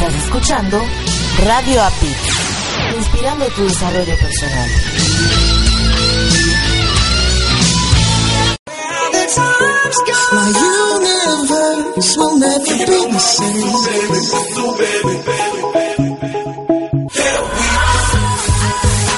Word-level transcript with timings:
Estás 0.00 0.14
escuchando 0.14 0.82
Radio 1.44 1.82
API, 1.82 2.16
inspirando 2.96 3.46
tu 3.48 3.64
desarrollo 3.64 4.16
personal. 4.16 4.70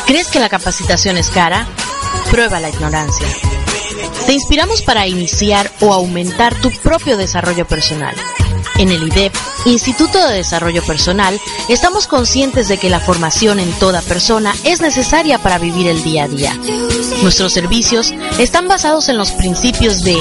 ¿Crees 0.05 0.27
que 0.33 0.41
la 0.41 0.49
capacitación 0.49 1.17
es 1.17 1.29
cara? 1.29 1.65
Prueba 2.29 2.59
la 2.59 2.71
ignorancia. 2.71 3.29
Te 4.27 4.33
inspiramos 4.33 4.83
para 4.83 5.07
iniciar 5.07 5.71
o 5.81 5.93
aumentar 5.93 6.57
tu 6.57 6.73
propio 6.73 7.17
desarrollo 7.17 7.69
personal. 7.69 8.17
En 8.83 8.91
el 8.91 9.05
IDEP, 9.05 9.33
Instituto 9.67 10.27
de 10.27 10.39
Desarrollo 10.39 10.83
Personal, 10.83 11.41
estamos 11.69 12.09
conscientes 12.09 12.67
de 12.67 12.79
que 12.79 12.91
la 12.91 12.99
formación 12.99 13.61
en 13.61 13.71
toda 13.79 14.03
persona 14.03 14.53
es 14.65 14.81
necesaria 14.81 15.39
para 15.39 15.61
vivir 15.61 15.87
el 15.87 16.03
día 16.03 16.25
a 16.25 16.29
día. 16.29 16.59
Nuestros 17.23 17.53
servicios 17.53 18.13
están 18.41 18.67
basados 18.67 19.09
en 19.09 19.19
los 19.19 19.31
principios 19.31 20.03
de 20.03 20.19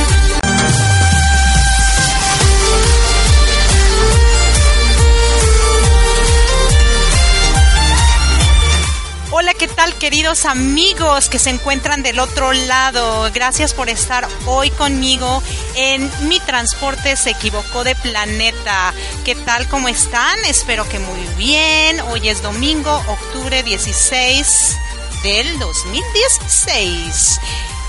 ¿qué 9.61 9.67
tal 9.67 9.93
queridos 9.93 10.45
amigos 10.45 11.29
que 11.29 11.37
se 11.37 11.51
encuentran 11.51 12.01
del 12.01 12.17
otro 12.17 12.51
lado? 12.51 13.29
Gracias 13.31 13.75
por 13.75 13.89
estar 13.89 14.27
hoy 14.47 14.71
conmigo 14.71 15.43
en 15.75 16.09
Mi 16.27 16.39
Transporte 16.39 17.15
se 17.15 17.29
equivocó 17.29 17.83
de 17.83 17.93
planeta. 17.93 18.91
¿Qué 19.23 19.35
tal? 19.35 19.67
¿Cómo 19.67 19.87
están? 19.87 20.35
Espero 20.45 20.89
que 20.89 20.97
muy 20.97 21.19
bien. 21.37 22.01
Hoy 22.09 22.29
es 22.29 22.41
domingo, 22.41 23.03
octubre 23.07 23.61
16 23.61 24.77
del 25.21 25.59
2016. 25.59 27.39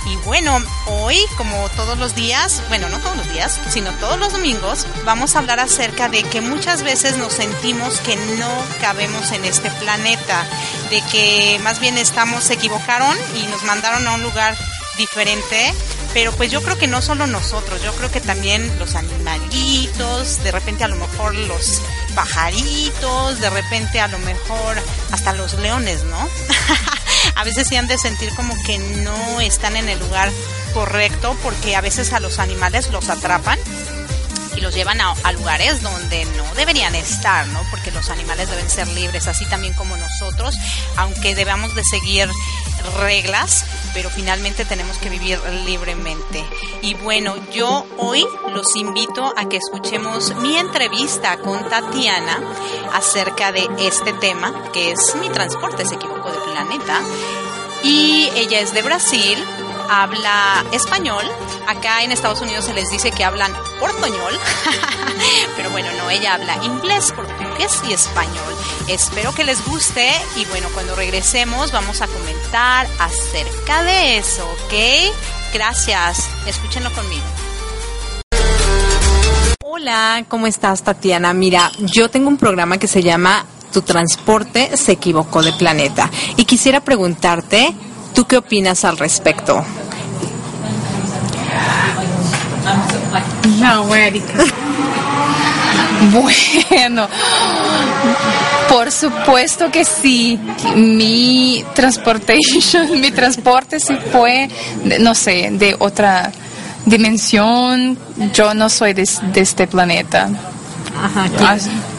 Y 0.06 0.16
bueno, 0.24 0.60
hoy, 0.86 1.16
como 1.36 1.68
todos 1.70 1.98
los 1.98 2.14
días, 2.14 2.62
bueno, 2.68 2.88
no 2.88 2.98
todos 2.98 3.16
los 3.16 3.32
días, 3.32 3.60
sino 3.70 3.92
todos 3.92 4.18
los 4.18 4.32
domingos, 4.32 4.86
vamos 5.04 5.36
a 5.36 5.38
hablar 5.38 5.60
acerca 5.60 6.08
de 6.08 6.24
que 6.24 6.40
muchas 6.40 6.82
veces 6.82 7.16
nos 7.16 7.34
sentimos 7.34 8.00
que 8.00 8.16
no 8.16 8.50
cabemos 8.80 9.30
en 9.30 9.44
este 9.44 9.70
planeta, 9.70 10.44
de 10.90 11.02
que 11.12 11.60
más 11.62 11.78
bien 11.78 11.98
estamos, 11.98 12.44
se 12.44 12.54
equivocaron 12.54 13.16
y 13.36 13.46
nos 13.46 13.62
mandaron 13.62 14.06
a 14.08 14.14
un 14.14 14.22
lugar 14.22 14.56
diferente, 14.98 15.72
pero 16.12 16.32
pues 16.32 16.50
yo 16.50 16.62
creo 16.62 16.76
que 16.76 16.88
no 16.88 17.00
solo 17.00 17.26
nosotros, 17.26 17.82
yo 17.82 17.92
creo 17.94 18.10
que 18.10 18.20
también 18.20 18.78
los 18.78 18.96
animalitos, 18.96 20.42
de 20.42 20.50
repente 20.50 20.84
a 20.84 20.88
lo 20.88 20.96
mejor 20.96 21.34
los 21.34 21.80
pajaritos, 22.14 23.40
de 23.40 23.50
repente 23.50 24.00
a 24.00 24.08
lo 24.08 24.18
mejor 24.18 24.76
hasta 25.12 25.32
los 25.32 25.54
leones, 25.54 26.02
¿no? 26.04 26.28
a 27.34 27.44
veces 27.44 27.68
se 27.68 27.78
han 27.78 27.86
de 27.86 27.98
sentir 27.98 28.34
como 28.34 28.54
que 28.64 28.78
no 28.78 29.40
están 29.40 29.76
en 29.76 29.88
el 29.88 29.98
lugar 29.98 30.30
correcto 30.74 31.36
porque 31.42 31.76
a 31.76 31.80
veces 31.80 32.12
a 32.12 32.20
los 32.20 32.38
animales 32.38 32.90
los 32.90 33.08
atrapan 33.08 33.58
y 34.56 34.60
los 34.60 34.74
llevan 34.74 35.00
a, 35.00 35.14
a, 35.22 35.32
lugares 35.32 35.82
donde 35.82 36.24
no 36.36 36.54
deberían 36.54 36.94
estar, 36.94 37.46
¿no? 37.48 37.62
Porque 37.70 37.90
los 37.90 38.10
animales 38.10 38.50
deben 38.50 38.68
ser 38.68 38.86
libres, 38.88 39.26
así 39.26 39.46
también 39.46 39.72
como 39.74 39.96
nosotros, 39.96 40.54
aunque 40.96 41.34
debamos 41.34 41.74
de 41.74 41.82
seguir 41.84 42.28
reglas, 43.00 43.64
pero 43.94 44.10
finalmente 44.10 44.64
tenemos 44.64 44.98
que 44.98 45.08
vivir 45.08 45.40
libremente. 45.64 46.44
Y 46.82 46.94
bueno, 46.94 47.34
yo 47.52 47.86
hoy 47.98 48.26
los 48.52 48.74
invito 48.76 49.32
a 49.36 49.48
que 49.48 49.56
escuchemos 49.56 50.34
mi 50.36 50.56
entrevista 50.56 51.38
con 51.38 51.68
Tatiana 51.68 52.38
acerca 52.92 53.52
de 53.52 53.68
este 53.78 54.12
tema, 54.14 54.70
que 54.72 54.92
es 54.92 55.14
mi 55.16 55.28
transporte 55.30 55.84
se 55.86 55.94
equivocó 55.94 56.21
de 56.32 56.38
planeta. 56.52 57.00
Y 57.82 58.30
ella 58.34 58.60
es 58.60 58.72
de 58.72 58.82
Brasil, 58.82 59.44
habla 59.90 60.64
español. 60.72 61.24
Acá 61.66 62.02
en 62.02 62.12
Estados 62.12 62.40
Unidos 62.40 62.64
se 62.64 62.74
les 62.74 62.90
dice 62.90 63.10
que 63.10 63.24
hablan 63.24 63.52
portoñol, 63.78 64.38
pero 65.56 65.70
bueno, 65.70 65.88
no, 65.98 66.10
ella 66.10 66.34
habla 66.34 66.56
inglés, 66.64 67.12
portugués 67.12 67.82
y 67.88 67.92
español. 67.92 68.54
Espero 68.88 69.32
que 69.34 69.44
les 69.44 69.64
guste 69.66 70.10
y 70.36 70.44
bueno, 70.46 70.68
cuando 70.74 70.94
regresemos 70.96 71.72
vamos 71.72 72.00
a 72.02 72.06
comentar 72.08 72.86
acerca 72.98 73.82
de 73.84 74.18
eso, 74.18 74.44
¿ok? 74.44 75.14
Gracias, 75.52 76.28
escúchenlo 76.46 76.90
conmigo. 76.92 77.24
Hola, 79.64 80.24
¿cómo 80.28 80.46
estás 80.46 80.82
Tatiana? 80.82 81.32
Mira, 81.34 81.70
yo 81.78 82.08
tengo 82.08 82.28
un 82.28 82.36
programa 82.36 82.78
que 82.78 82.86
se 82.86 83.02
llama 83.02 83.44
Tu 83.72 83.82
transporte 83.82 84.76
se 84.76 84.92
equivocó 84.92 85.42
de 85.42 85.52
planeta 85.52 86.10
y 86.36 86.44
quisiera 86.44 86.80
preguntarte, 86.80 87.74
¿tú 88.14 88.26
qué 88.26 88.36
opinas 88.36 88.84
al 88.84 88.98
respecto? 88.98 89.64
No, 93.58 93.94
Erika. 93.94 94.44
Bueno, 96.10 97.06
por 98.68 98.90
supuesto 98.90 99.70
que 99.70 99.84
sí. 99.84 100.38
Mi 100.74 101.64
transportation, 101.74 102.90
mi 103.00 103.12
transporte 103.12 103.78
sí 103.78 103.96
fue, 104.10 104.48
no 104.98 105.14
sé, 105.14 105.50
de 105.52 105.76
otra 105.78 106.32
dimensión. 106.86 107.96
Yo 108.34 108.52
no 108.54 108.68
soy 108.68 108.94
de, 108.94 109.08
de 109.32 109.40
este 109.40 109.66
planeta. 109.68 110.28
Ajá, 111.00 111.28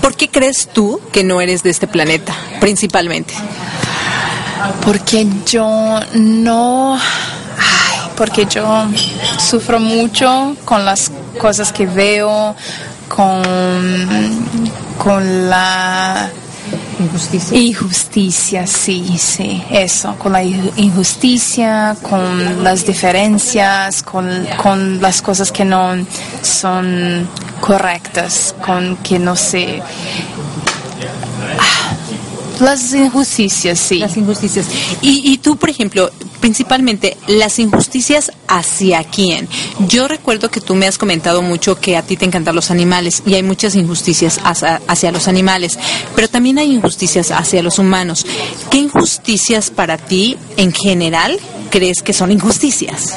¿Por 0.01 0.15
qué 0.15 0.29
crees 0.29 0.69
tú 0.71 1.01
que 1.11 1.23
no 1.23 1.41
eres 1.41 1.63
de 1.63 1.69
este 1.69 1.87
planeta, 1.87 2.33
principalmente? 2.59 3.33
Porque 4.85 5.27
yo 5.45 5.99
no 6.13 6.97
porque 8.15 8.45
yo 8.45 8.85
sufro 9.37 9.79
mucho 9.79 10.55
con 10.65 10.85
las 10.85 11.11
cosas 11.39 11.71
que 11.71 11.85
veo, 11.87 12.55
con, 13.09 13.43
con 14.97 15.49
la 15.49 16.29
injusticia. 16.99 17.57
Injusticia, 17.57 18.67
sí, 18.67 19.17
sí, 19.17 19.63
eso, 19.69 20.15
con 20.17 20.33
la 20.33 20.43
injusticia, 20.43 21.95
con 22.01 22.63
las 22.63 22.85
diferencias, 22.85 24.03
con, 24.03 24.45
con 24.61 25.01
las 25.01 25.21
cosas 25.21 25.51
que 25.51 25.65
no 25.65 25.95
son 26.41 27.27
correctas, 27.59 28.55
con 28.65 28.97
que 28.97 29.19
no 29.19 29.35
se... 29.35 29.81
Ah, 31.59 31.95
las 32.59 32.93
injusticias, 32.93 33.79
sí. 33.79 33.99
Las 33.99 34.15
injusticias. 34.15 34.67
Y, 35.01 35.33
y 35.33 35.37
tú, 35.37 35.55
por 35.57 35.69
ejemplo, 35.69 36.11
principalmente 36.43 37.15
las 37.25 37.57
injusticias 37.57 38.33
hacia 38.49 39.01
quién. 39.05 39.47
Yo 39.87 40.09
recuerdo 40.09 40.51
que 40.51 40.59
tú 40.59 40.75
me 40.75 40.87
has 40.87 40.97
comentado 40.97 41.41
mucho 41.41 41.79
que 41.79 41.95
a 41.95 42.01
ti 42.01 42.17
te 42.17 42.25
encantan 42.25 42.53
los 42.53 42.69
animales 42.69 43.23
y 43.25 43.35
hay 43.35 43.43
muchas 43.43 43.75
injusticias 43.75 44.41
hacia, 44.43 45.11
los 45.13 45.29
animales, 45.29 45.79
pero 46.17 46.27
también 46.27 46.57
hay 46.57 46.73
injusticias 46.73 47.31
hacia 47.31 47.63
los 47.63 47.79
humanos. 47.79 48.25
¿Qué 48.69 48.79
injusticias 48.79 49.69
para 49.69 49.97
ti 49.97 50.37
en 50.57 50.73
general 50.73 51.39
crees 51.69 52.03
que 52.03 52.11
son 52.11 52.29
injusticias? 52.29 53.15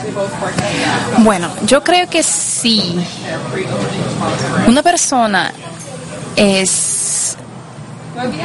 Bueno, 1.24 1.50
yo 1.66 1.82
creo 1.82 2.08
que 2.08 2.22
sí. 2.22 2.94
Una 4.68 4.84
persona 4.84 5.52
es 6.36 7.36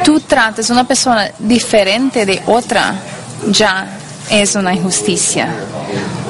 tú 0.02 0.18
tratas 0.18 0.70
una 0.70 0.82
persona 0.82 1.30
diferente 1.38 2.26
de 2.26 2.42
otra, 2.46 2.96
ya 3.48 4.00
es 4.30 4.54
una 4.54 4.74
injusticia, 4.74 5.48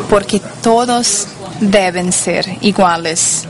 porque 0.09 0.41
todos 0.63 1.27
deben 1.61 2.13
ser 2.13 2.47
iguales 2.61 3.47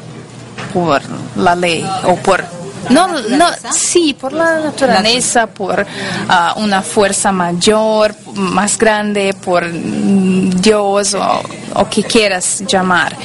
por 0.73 1.03
la 1.37 1.55
ley 1.55 1.85
o 2.05 2.17
por 2.17 2.45
no, 2.91 3.07
no, 3.07 3.47
sí, 3.73 4.17
por 4.19 4.33
la 4.33 4.59
naturaleza, 4.59 5.47
por 5.47 5.87
ah, 6.29 6.55
una 6.57 6.83
fuerza 6.83 7.31
mayor, 7.31 8.15
más 8.35 8.77
grande, 8.77 9.35
por 9.35 9.71
Dios 9.71 11.15
o, 11.15 11.43
o 11.75 11.89
que 11.89 12.03
quieras 12.03 12.65
llamar, 12.67 13.17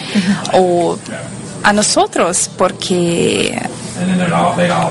o 0.54 0.98
a 1.64 1.74
nosotros, 1.74 2.50
porque 2.56 3.60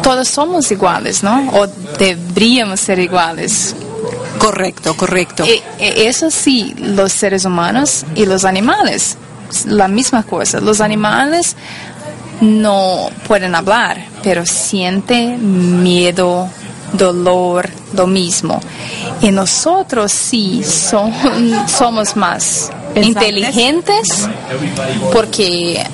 todos 0.03 0.29
somos 0.29 0.71
iguales, 0.71 1.23
¿no? 1.23 1.49
O 1.53 1.67
deberíamos 1.99 2.81
ser 2.81 2.99
iguales. 2.99 3.75
Correcto, 4.39 4.97
correcto. 4.97 5.45
E, 5.45 5.63
e, 5.79 6.09
eso 6.09 6.31
sí, 6.31 6.75
los 6.79 7.13
seres 7.13 7.45
humanos 7.45 8.05
y 8.15 8.27
los 8.27 8.45
animales, 8.45 9.17
la 9.67 9.89
misma 9.89 10.23
cosa. 10.23 10.61
Los 10.61 10.81
animales 10.81 11.57
no 12.41 13.11
pueden 13.27 13.55
hablar, 13.55 14.05
pero 14.23 14.45
sienten 14.45 15.83
miedo, 15.83 16.49
dolor, 16.93 17.69
lo 17.95 18.07
mismo. 18.07 18.61
Y 19.21 19.31
nosotros 19.31 20.13
sí 20.13 20.63
somos 20.65 22.17
más 22.17 22.71
inteligentes 22.95 24.29
porque 25.13 25.85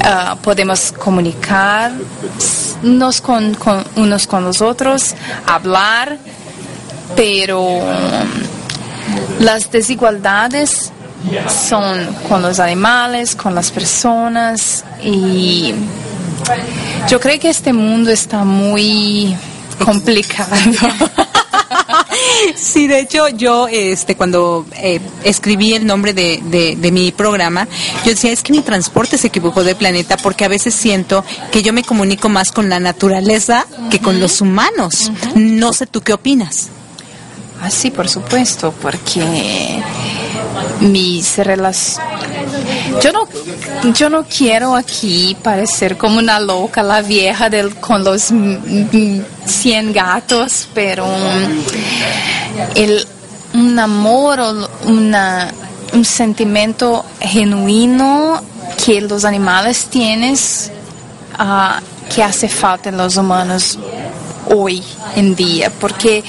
uh, 0.00 0.36
podemos 0.38 0.92
comunicarnos 0.92 3.20
con, 3.22 3.54
con, 3.54 3.84
unos 3.96 4.26
con 4.26 4.44
los 4.44 4.60
otros, 4.60 5.14
hablar, 5.46 6.18
pero 7.16 7.80
las 9.40 9.70
desigualdades 9.70 10.92
son 11.48 12.14
con 12.28 12.42
los 12.42 12.58
animales, 12.58 13.36
con 13.36 13.54
las 13.54 13.70
personas 13.70 14.84
y 15.02 15.74
yo 17.08 17.20
creo 17.20 17.38
que 17.38 17.50
este 17.50 17.72
mundo 17.72 18.10
está 18.10 18.44
muy 18.44 19.36
complicado. 19.84 20.56
Sí, 22.56 22.86
de 22.86 23.00
hecho 23.00 23.28
yo 23.28 23.68
este 23.68 24.16
cuando 24.16 24.66
eh, 24.76 25.00
escribí 25.24 25.74
el 25.74 25.86
nombre 25.86 26.12
de, 26.12 26.40
de, 26.78 26.92
mi 26.92 27.12
programa, 27.12 27.68
yo 28.04 28.10
decía, 28.10 28.32
es 28.32 28.42
que 28.42 28.52
mi 28.52 28.60
transporte 28.60 29.16
se 29.18 29.28
equivocó 29.28 29.64
de 29.64 29.74
planeta 29.74 30.16
porque 30.16 30.44
a 30.44 30.48
veces 30.48 30.74
siento 30.74 31.24
que 31.50 31.62
yo 31.62 31.72
me 31.72 31.84
comunico 31.84 32.28
más 32.28 32.52
con 32.52 32.68
la 32.68 32.80
naturaleza 32.80 33.66
que 33.90 34.00
con 34.00 34.20
los 34.20 34.40
humanos. 34.40 35.10
No 35.34 35.72
sé 35.72 35.86
tú 35.86 36.00
qué 36.00 36.12
opinas. 36.12 36.68
Ah, 37.62 37.70
sí, 37.70 37.92
por 37.92 38.08
supuesto, 38.08 38.74
porque 38.82 39.22
mis. 40.80 41.36
Yo 43.00 43.12
no, 43.12 43.28
yo 43.92 44.10
no 44.10 44.24
quiero 44.24 44.74
aquí 44.74 45.36
parecer 45.40 45.96
como 45.96 46.18
una 46.18 46.40
loca, 46.40 46.82
la 46.82 47.02
vieja 47.02 47.48
del, 47.48 47.76
con 47.76 48.02
los 48.02 48.32
100 49.46 49.92
gatos, 49.92 50.66
pero 50.74 51.06
el, 52.74 53.06
un 53.54 53.78
amor 53.78 54.40
una, 54.86 55.52
un 55.92 56.04
sentimiento 56.04 57.04
genuino 57.20 58.42
que 58.84 59.00
los 59.02 59.24
animales 59.24 59.84
tienen 59.84 60.34
uh, 60.34 62.12
que 62.12 62.24
hace 62.24 62.48
falta 62.48 62.88
en 62.88 62.96
los 62.96 63.16
humanos 63.16 63.78
hoy 64.48 64.82
en 65.14 65.34
día, 65.34 65.70
porque 65.80 66.24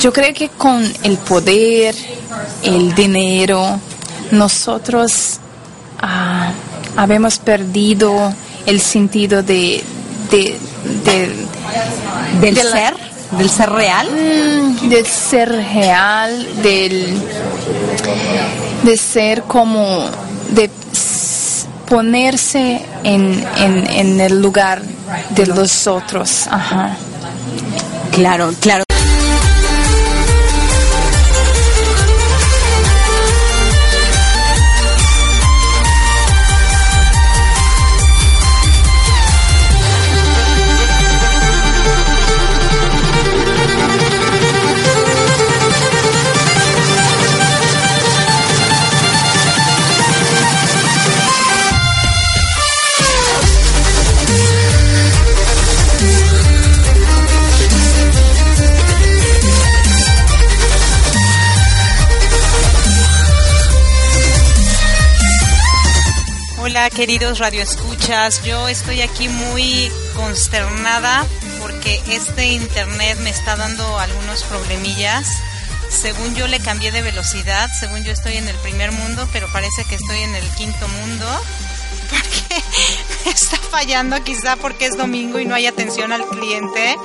yo 0.00 0.12
creo 0.12 0.34
que 0.34 0.48
con 0.50 0.84
el 1.02 1.18
poder, 1.18 1.94
el 2.62 2.94
dinero, 2.94 3.80
nosotros 4.30 5.38
ah, 6.00 6.52
habemos 6.96 7.38
perdido 7.38 8.32
el 8.66 8.80
sentido 8.80 9.42
de, 9.42 9.82
del 10.30 10.56
ser, 12.56 12.94
del 13.38 13.50
ser 13.50 13.70
real, 13.70 14.08
mm, 14.10 14.88
del 14.88 15.06
ser 15.06 15.48
real, 15.48 16.62
del 16.62 17.18
de 18.82 18.96
ser 18.96 19.42
como 19.42 20.08
de 20.50 20.70
ponerse 21.88 22.84
en, 23.02 23.44
en 23.56 24.20
el 24.20 24.40
lugar 24.40 24.82
de 25.30 25.46
los 25.46 25.86
otros. 25.86 26.46
Ajá. 26.50 26.96
Claro, 28.12 28.52
claro. 28.60 28.87
Queridos 66.98 67.38
radioescuchas, 67.38 68.42
yo 68.42 68.66
estoy 68.66 69.02
aquí 69.02 69.28
muy 69.28 69.88
consternada 70.16 71.24
porque 71.60 72.02
este 72.08 72.46
internet 72.46 73.16
me 73.20 73.30
está 73.30 73.54
dando 73.54 74.00
algunos 74.00 74.42
problemillas. 74.42 75.28
Según 75.88 76.34
yo 76.34 76.48
le 76.48 76.58
cambié 76.58 76.90
de 76.90 77.00
velocidad, 77.02 77.70
según 77.78 78.02
yo 78.02 78.10
estoy 78.10 78.36
en 78.36 78.48
el 78.48 78.56
primer 78.56 78.90
mundo, 78.90 79.28
pero 79.32 79.46
parece 79.52 79.84
que 79.84 79.94
estoy 79.94 80.18
en 80.18 80.34
el 80.34 80.44
quinto 80.56 80.88
mundo. 80.88 81.26
Porque 82.10 82.64
me 83.26 83.30
está 83.30 83.58
fallando 83.58 84.24
quizá 84.24 84.56
porque 84.56 84.86
es 84.86 84.96
domingo 84.96 85.38
y 85.38 85.44
no 85.44 85.54
hay 85.54 85.66
atención 85.66 86.10
al 86.10 86.26
cliente. 86.26 86.96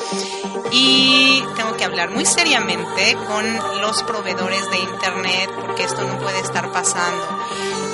Y 0.72 1.44
tengo 1.56 1.78
que 1.78 1.84
hablar 1.84 2.10
muy 2.10 2.26
seriamente 2.26 3.16
con 3.28 3.82
los 3.82 4.02
proveedores 4.04 4.68
de 4.72 4.78
internet 4.80 5.52
porque 5.56 5.84
esto 5.84 6.02
no 6.08 6.18
puede 6.20 6.40
estar 6.40 6.72
pasando. 6.72 7.44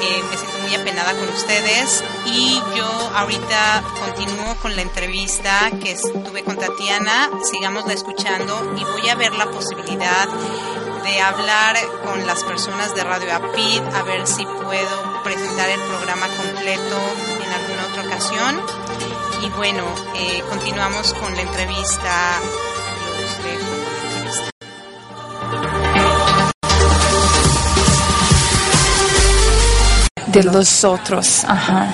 Eh, 0.01 0.23
me 0.29 0.37
siento 0.37 0.59
muy 0.59 0.75
apenada 0.75 1.13
con 1.13 1.27
ustedes 1.29 2.03
y 2.25 2.61
yo 2.75 3.11
ahorita 3.15 3.83
continúo 3.99 4.55
con 4.61 4.75
la 4.75 4.81
entrevista 4.81 5.69
que 5.83 5.95
tuve 5.95 6.43
con 6.43 6.57
Tatiana, 6.57 7.29
sigámosla 7.43 7.93
escuchando 7.93 8.75
y 8.77 8.83
voy 8.83 9.09
a 9.09 9.15
ver 9.15 9.33
la 9.33 9.49
posibilidad 9.51 10.27
de 11.03 11.21
hablar 11.21 11.75
con 12.05 12.25
las 12.25 12.43
personas 12.43 12.95
de 12.95 13.03
Radio 13.03 13.35
Apid 13.35 13.81
a 13.93 14.03
ver 14.03 14.25
si 14.25 14.45
puedo 14.45 15.23
presentar 15.23 15.69
el 15.69 15.81
programa 15.81 16.27
completo 16.27 16.97
en 17.43 17.51
alguna 17.51 17.85
otra 17.89 18.03
ocasión. 18.03 18.61
Y 19.43 19.49
bueno, 19.49 19.83
eh, 20.15 20.43
continuamos 20.49 21.13
con 21.13 21.35
la 21.35 21.41
entrevista. 21.41 22.39
De 30.31 30.43
los 30.43 30.83
otros. 30.83 31.43
Ajá. 31.45 31.93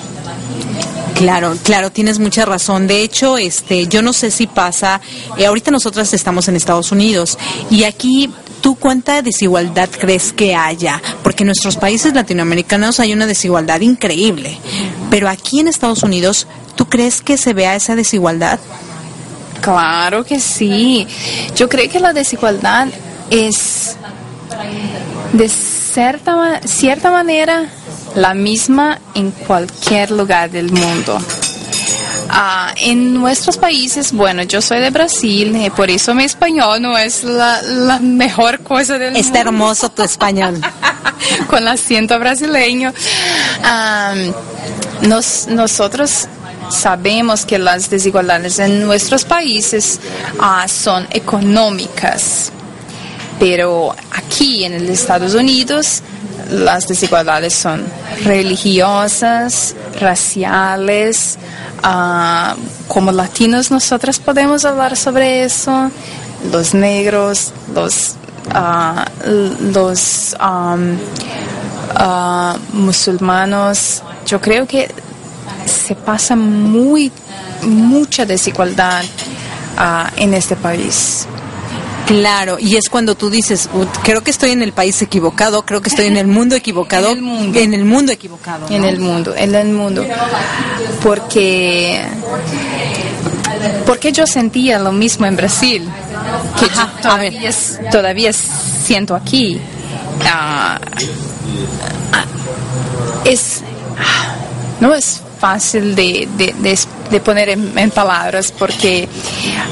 Claro, 1.16 1.56
claro, 1.64 1.92
tienes 1.92 2.20
mucha 2.20 2.46
razón. 2.46 2.88
De 2.88 3.02
hecho, 3.02 3.38
este, 3.38 3.88
yo 3.88 4.02
no 4.02 4.12
sé 4.12 4.32
si 4.32 4.48
pasa. 4.48 5.00
Eh, 5.38 5.46
ahorita 5.46 5.72
nosotras 5.72 6.14
estamos 6.14 6.48
en 6.48 6.56
Estados 6.56 6.92
Unidos 6.92 7.38
y 7.70 7.84
aquí 7.84 8.30
¿Tú 8.66 8.74
cuánta 8.74 9.22
desigualdad 9.22 9.90
crees 9.92 10.34
que 10.34 10.56
haya? 10.56 11.00
Porque 11.22 11.44
en 11.44 11.50
nuestros 11.50 11.78
países 11.78 12.16
latinoamericanos 12.16 13.00
hay 13.00 13.14
una 13.14 13.28
desigualdad 13.28 13.80
increíble. 13.82 14.58
Pero 15.12 15.30
aquí 15.30 15.60
en 15.60 15.68
Estados 15.68 16.02
Unidos, 16.02 16.48
¿tú 16.76 16.90
crees 16.90 17.22
que 17.22 17.38
se 17.38 17.54
vea 17.54 17.76
esa 17.76 17.96
desigualdad? 17.96 18.60
Claro 19.62 20.24
que 20.26 20.40
sí. 20.40 21.06
Yo 21.56 21.70
creo 21.70 21.88
que 21.92 22.00
la 22.00 22.12
desigualdad 22.12 22.88
es... 23.30 23.98
Des 25.34 25.52
cierta, 25.52 26.62
cierta 26.66 27.12
manera 27.12 27.70
la 28.16 28.34
misma 28.34 29.00
en 29.14 29.32
cualquier 29.32 30.12
lugar 30.12 30.50
del 30.50 30.72
mundo. 30.72 31.18
Ah, 32.30 32.74
en 32.78 33.14
nuestros 33.14 33.58
países, 33.58 34.12
bueno, 34.12 34.44
yo 34.44 34.62
soy 34.62 34.80
de 34.80 34.90
Brasil, 34.90 35.56
y 35.56 35.70
por 35.70 35.90
eso 35.90 36.14
mi 36.16 36.24
español 36.24 36.82
no 36.82 36.98
es 36.98 37.24
la, 37.24 37.62
la 37.62 38.00
mejor 38.00 38.60
cosa 38.62 38.98
del 38.98 39.16
Está 39.16 39.40
mundo. 39.44 39.50
hermoso 39.52 39.90
tu 39.90 40.02
español. 40.02 40.60
Con 41.48 41.68
acento 41.68 42.18
brasileño. 42.20 42.94
Ah, 43.64 44.16
nos, 45.02 45.48
nosotros 45.48 46.28
sabemos 46.70 47.46
que 47.46 47.60
las 47.60 47.90
desigualdades 47.90 48.58
en 48.60 48.82
nuestros 48.86 49.24
países 49.24 50.00
ah, 50.40 50.68
son 50.68 51.08
económicas, 51.12 52.52
pero 53.40 53.96
aquí 54.12 54.66
en 54.66 54.74
los 54.82 54.90
Estados 55.00 55.36
Unidos 55.36 56.02
las 56.50 56.88
desigualdades 56.88 57.54
son 57.54 57.84
religiosas, 58.24 59.76
raciales. 60.00 61.38
ah, 61.84 62.56
como 62.88 63.12
latinos 63.12 63.72
nosotros 63.72 64.20
podemos 64.20 64.66
hablar 64.66 64.96
sobre 64.96 65.44
eso. 65.44 65.92
Los 66.52 66.74
negros, 66.74 67.52
los, 67.74 68.16
ah, 68.52 69.06
los 69.26 70.36
ah, 70.40 70.78
musulmanos. 72.74 74.04
Yo 74.26 74.40
creo 74.42 74.68
que 74.68 74.90
se 75.66 75.96
pasa 75.96 76.36
muy 76.36 77.12
mucha 77.64 78.26
desigualdad 78.26 79.04
en 80.18 80.34
este 80.34 80.56
país. 80.56 81.28
Claro, 82.08 82.58
y 82.60 82.76
es 82.78 82.90
cuando 82.90 83.16
tú 83.16 83.30
dices, 83.30 83.68
"Ut, 83.74 83.88
creo 84.04 84.22
que 84.22 84.30
estoy 84.32 84.52
en 84.52 84.62
el 84.62 84.74
país 84.74 85.02
equivocado, 85.02 85.64
creo 85.64 85.82
que 85.82 85.90
estoy 85.90 86.06
en 86.06 86.18
el 86.18 86.28
mundo 86.28 86.56
equivocado, 86.56 87.10
En 87.12 87.18
el 87.18 87.22
mundo. 87.24 87.60
en 87.60 87.74
el 87.74 87.86
mundo 87.86 88.12
equivocado. 88.12 88.70
¿no? 88.70 88.76
en 88.76 88.84
el 88.84 89.00
mundo, 89.00 89.34
en 89.36 89.56
el 89.56 89.68
mundo. 89.70 90.06
Porque, 91.02 92.06
porque 93.86 94.12
yo 94.12 94.28
sentía 94.28 94.78
lo 94.80 94.92
mismo 94.92 95.26
en 95.26 95.36
Brasil, 95.36 95.90
que 96.60 96.66
Ajá, 96.66 96.92
yo 96.96 97.02
todavía, 97.10 97.52
todavía 97.92 98.34
siento 98.34 99.16
aquí. 99.16 99.60
Ah, 100.26 100.80
ah, 102.14 102.26
es, 103.26 103.62
ah, 103.98 104.36
no 104.80 104.94
es 104.94 105.22
fácil 105.46 105.96
de, 105.96 106.28
de- 106.38 107.20
poner 107.20 107.50
en, 107.50 107.78
en 107.78 107.92
palabras 107.92 108.52
porque 108.52 109.08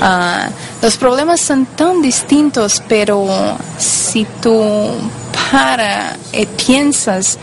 ah, 0.01 0.47
los 0.83 0.97
problemas 0.97 1.41
son 1.41 1.65
tan 1.65 1.99
distintos, 2.01 2.81
pero 2.87 3.25
si 3.79 4.25
tú 4.39 4.53
para 5.51 6.15
y 6.31 6.45
piensas, 6.45 7.39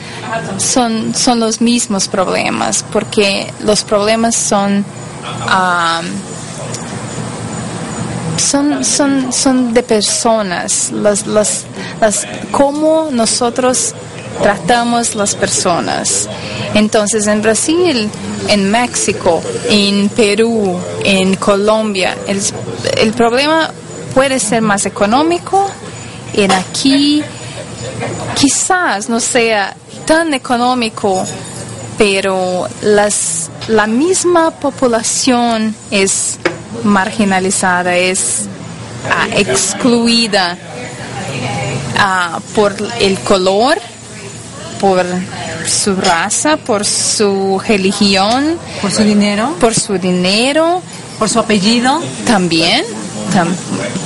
son, 0.58 1.12
son 1.14 1.40
los 1.40 1.60
mismos 1.60 2.06
problemas, 2.06 2.84
porque 2.92 3.52
los 3.64 3.82
problemas 3.82 4.36
son... 4.36 4.84
ah, 5.48 6.02
son, 8.36 8.84
son, 8.84 9.32
son 9.32 9.74
de 9.74 9.82
personas, 9.82 10.90
las, 10.92 11.26
las, 11.26 11.64
las, 12.00 12.26
cómo 12.50 13.08
nosotros 13.12 13.94
tratamos 14.42 15.14
las 15.14 15.34
personas. 15.34 16.28
Entonces 16.74 17.26
en 17.26 17.42
Brasil, 17.42 18.10
en 18.48 18.70
México, 18.70 19.42
en 19.68 20.08
Perú, 20.08 20.78
en 21.04 21.36
Colombia, 21.36 22.16
el, 22.26 23.12
problema 23.12 23.70
puede 24.14 24.38
ser 24.38 24.62
más 24.62 24.86
económico, 24.86 25.70
en 26.34 26.52
aquí 26.52 27.22
quizás 28.34 29.08
no 29.08 29.20
sea 29.20 29.76
tan 30.06 30.32
económico, 30.34 31.24
pero 31.98 32.66
las, 32.82 33.50
la 33.68 33.86
misma 33.86 34.50
población 34.52 35.74
es 35.90 36.38
marginalizada, 36.84 37.96
es 37.96 38.46
ah, 39.10 39.28
excluida 39.36 40.56
ah, 41.98 42.40
por 42.54 42.74
el 43.00 43.18
color, 43.20 43.78
por 44.80 45.04
su 45.66 45.94
raza, 45.96 46.56
por 46.56 46.84
su 46.84 47.60
religión, 47.66 48.58
Por 48.80 48.90
su 48.90 49.02
dinero, 49.04 49.54
por 49.60 49.74
su 49.74 49.98
dinero, 49.98 50.82
por 51.18 51.28
su 51.28 51.38
apellido. 51.38 52.00
también, 52.26 52.84
tam- 53.34 53.54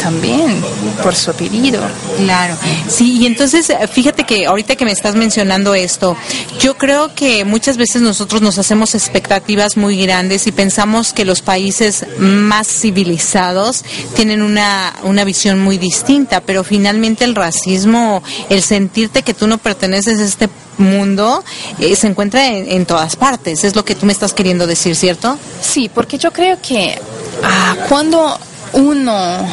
también 0.03 0.63
por 1.03 1.15
su 1.15 1.31
apellido. 1.31 1.81
Claro, 2.19 2.57
sí, 2.89 3.19
y 3.19 3.27
entonces 3.27 3.71
eh, 3.71 3.79
fíjate 3.91 4.25
que 4.25 4.47
ahorita 4.47 4.75
que 4.77 4.85
me 4.85 4.91
estás 4.93 5.15
mencionando 5.15 5.75
esto, 5.75 6.17
yo 6.61 6.77
creo 6.77 7.15
que 7.15 7.45
muchas 7.45 7.77
veces 7.77 8.03
nosotros 8.03 8.43
nos 8.43 8.59
hacemos 8.59 8.95
expectativas 8.95 9.77
muy 9.77 9.97
grandes 10.03 10.47
y 10.47 10.53
pensamos 10.53 11.13
que 11.13 11.25
los 11.25 11.41
países 11.41 12.05
más 12.19 12.67
civilizados 12.69 13.85
tienen 14.17 14.43
una, 14.43 14.95
una 15.05 15.25
visión 15.25 15.61
muy 15.61 15.79
distinta, 15.79 16.41
pero 16.41 16.65
finalmente 16.65 17.25
el 17.25 17.35
racismo, 17.35 18.23
el 18.51 18.63
sentirte 18.63 19.23
que 19.23 19.35
tú 19.35 19.47
no 19.47 19.59
perteneces 19.59 20.19
a 20.19 20.25
este 20.25 20.49
mundo, 20.79 21.45
eh, 21.79 21.97
se 21.97 22.07
encuentra 22.07 22.47
en, 22.47 22.87
todas 22.87 23.17
partes, 23.17 23.65
es 23.65 23.77
lo 23.77 23.85
que 23.85 23.95
tú 23.95 24.07
me 24.07 24.13
estás 24.13 24.33
queriendo 24.33 24.67
decir, 24.67 24.97
¿cierto? 24.97 25.39
Sí, 25.61 25.91
porque 25.93 26.19
yo 26.19 26.33
creo 26.33 26.59
que 26.61 26.99
ah, 27.43 27.77
cuando 27.89 28.39
uno 28.73 29.47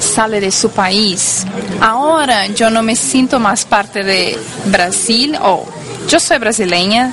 sale 0.00 0.40
de 0.40 0.50
su 0.50 0.70
país, 0.70 1.44
ahora 1.80 2.46
yo 2.46 2.70
no 2.70 2.82
me 2.82 2.96
siento 2.96 3.38
más 3.38 3.64
parte 3.64 4.04
de 4.04 4.38
Brasil, 4.66 5.36
o 5.42 5.66
yo 6.08 6.20
soy 6.20 6.38
brasileña 6.38 7.12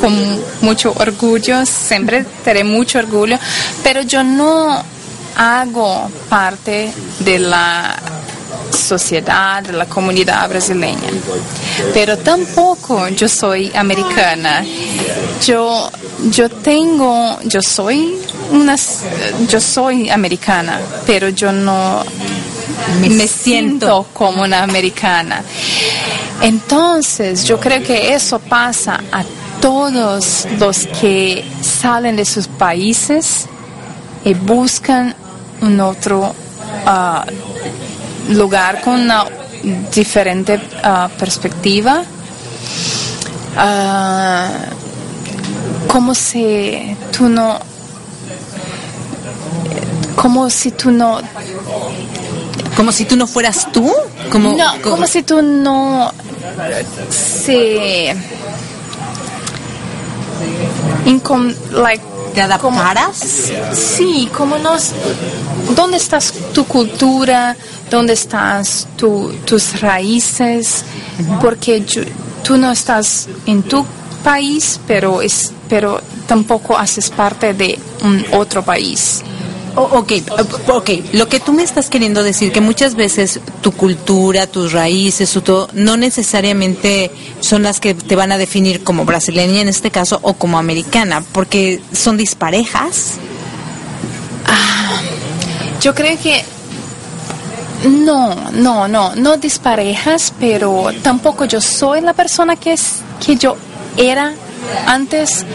con 0.00 0.14
mucho 0.60 0.92
orgullo, 0.96 1.66
siempre 1.66 2.24
tendré 2.44 2.64
mucho 2.64 2.98
orgullo, 2.98 3.38
pero 3.82 4.02
yo 4.02 4.22
no 4.22 4.82
hago 5.36 6.10
parte 6.28 6.92
de 7.20 7.38
la 7.38 7.96
sociedad, 8.70 9.62
de 9.62 9.72
la 9.72 9.86
comunidad 9.86 10.48
brasileña. 10.48 11.10
Pero 11.92 12.18
tampoco 12.18 13.08
yo 13.08 13.28
soy 13.28 13.70
americana. 13.74 14.64
Yo, 15.44 15.90
yo 16.30 16.48
tengo, 16.48 17.38
yo 17.44 17.62
soy 17.62 18.18
una, 18.52 18.76
yo 19.48 19.60
soy 19.60 20.10
americana, 20.10 20.80
pero 21.06 21.28
yo 21.28 21.52
no 21.52 22.04
me, 23.00 23.26
siento 23.28 24.06
como 24.12 24.42
una 24.42 24.62
americana. 24.62 25.42
Entonces, 26.42 27.44
yo 27.44 27.58
creo 27.58 27.82
que 27.82 28.14
eso 28.14 28.38
pasa 28.38 29.00
a 29.12 29.24
todos 29.60 30.46
los 30.58 30.86
que 31.00 31.44
salen 31.62 32.16
de 32.16 32.24
sus 32.24 32.48
países 32.48 33.46
y 34.24 34.34
buscan 34.34 35.14
un 35.60 35.80
otro 35.80 36.34
ah, 36.86 37.24
lugar 38.28 38.80
con 38.80 39.00
una 39.00 39.26
diferente 39.94 40.60
ah, 40.82 41.08
perspectiva. 41.18 42.02
Ah, 43.56 44.48
como 45.86 46.14
si 46.14 46.96
tú 47.16 47.28
no, 47.28 47.58
como 50.14 50.48
si 50.50 50.70
tú 50.70 50.90
no, 50.90 51.20
Como 52.76 52.92
si 52.92 53.04
tú 53.04 53.16
no 53.16 53.26
fueras 53.26 53.70
tú, 53.72 53.92
como, 54.30 54.56
no, 54.56 54.80
como 54.82 55.06
si 55.06 55.22
tú 55.22 55.42
no 55.42 56.12
se 57.10 58.14
incom, 61.04 61.52
like 61.72 62.09
te 62.34 62.42
adaptaras. 62.42 63.16
Sí, 63.74 64.28
como 64.36 64.58
nos... 64.58 64.92
¿Dónde 65.74 65.96
estás 65.96 66.32
tu 66.54 66.64
cultura? 66.64 67.56
¿Dónde 67.90 68.12
estás 68.14 68.86
tu- 68.96 69.32
tus 69.44 69.80
raíces? 69.80 70.84
Porque 71.40 71.84
yo- 71.84 72.02
tú 72.42 72.56
no 72.56 72.70
estás 72.72 73.28
en 73.46 73.62
tu 73.62 73.84
país, 74.24 74.78
pero, 74.86 75.22
es, 75.22 75.52
pero 75.68 76.00
tampoco 76.26 76.76
haces 76.78 77.10
parte 77.10 77.54
de 77.54 77.78
un 78.02 78.24
otro 78.32 78.62
país. 78.64 79.22
O- 79.76 79.82
ok, 79.98 80.12
ok. 80.68 80.90
Lo 81.12 81.28
que 81.28 81.40
tú 81.40 81.52
me 81.52 81.62
estás 81.62 81.88
queriendo 81.90 82.22
decir, 82.22 82.52
que 82.52 82.60
muchas 82.60 82.94
veces 82.94 83.40
tu 83.62 83.72
cultura, 83.72 84.46
tus 84.46 84.72
raíces, 84.72 85.30
tu 85.32 85.40
todo, 85.42 85.68
no 85.74 85.96
necesariamente 85.96 87.10
son 87.40 87.62
las 87.62 87.80
que 87.80 87.94
te 87.94 88.16
van 88.16 88.32
a 88.32 88.38
definir 88.38 88.82
como 88.82 89.04
brasileña 89.04 89.60
en 89.60 89.68
este 89.68 89.90
caso 89.90 90.18
o 90.22 90.34
como 90.34 90.58
americana, 90.58 91.24
porque 91.32 91.80
son 91.92 92.16
disparejas. 92.16 93.14
Yo 95.80 95.94
creo 95.94 96.18
que 96.20 96.44
no, 97.88 98.34
no, 98.52 98.86
no, 98.88 99.14
no 99.16 99.36
disparejas, 99.38 100.32
pero 100.38 100.90
tampoco 101.02 101.46
yo 101.46 101.60
soy 101.60 102.02
la 102.02 102.12
persona 102.12 102.56
que 102.56 102.72
es 102.74 102.96
que 103.24 103.36
yo 103.36 103.56
era 103.96 104.34
antes, 104.86 105.46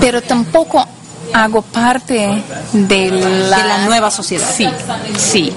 pero 0.00 0.22
tampoco 0.22 0.86
hago 1.34 1.62
parte 1.62 2.42
de 2.72 3.10
la, 3.10 3.56
De 3.58 3.64
la 3.64 3.84
nueva 3.86 4.10
sociedad. 4.10 4.48
Sí, 4.56 4.66
sí. 5.18 5.52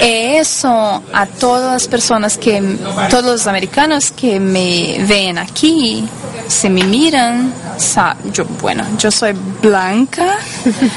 Eso 0.00 1.02
a 1.12 1.26
todas 1.26 1.72
las 1.72 1.88
personas 1.88 2.38
que, 2.38 2.78
todos 3.10 3.24
los 3.24 3.46
americanos 3.46 4.12
que 4.12 4.38
me 4.38 5.04
ven 5.06 5.38
aquí, 5.38 6.08
se 6.46 6.70
me 6.70 6.84
miran, 6.84 7.52
yo, 8.32 8.44
bueno, 8.60 8.84
yo 8.96 9.10
soy 9.10 9.32
blanca, 9.60 10.36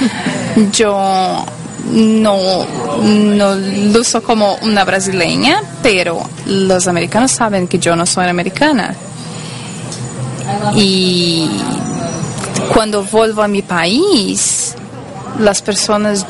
yo 0.72 1.46
no, 1.92 2.66
no 3.02 3.56
luzo 3.56 4.22
como 4.22 4.56
una 4.62 4.84
brasileña, 4.86 5.62
pero 5.82 6.22
los 6.46 6.88
americanos 6.88 7.32
saben 7.32 7.68
que 7.68 7.80
yo 7.80 7.96
no 7.96 8.06
soy 8.06 8.28
americana. 8.28 8.96
Y 10.76 11.50
cuando 12.74 13.04
vuelvo 13.04 13.42
a 13.42 13.48
mi 13.48 13.62
país, 13.62 14.76
las 15.40 15.62
personas 15.62 16.26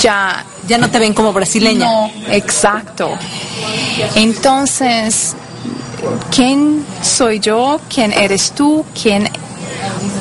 ya 0.00 0.44
Ya 0.68 0.78
no 0.78 0.88
te 0.90 0.98
ven 1.00 1.14
como 1.14 1.32
brasileña. 1.32 1.84
no, 1.86 2.10
exacto. 2.30 3.10
Entonces, 4.14 5.34
¿quién 6.34 6.84
soy 7.02 7.40
yo? 7.40 7.80
¿Quién 7.92 8.12
eres 8.12 8.52
tú? 8.52 8.84
¿Quién? 9.00 9.28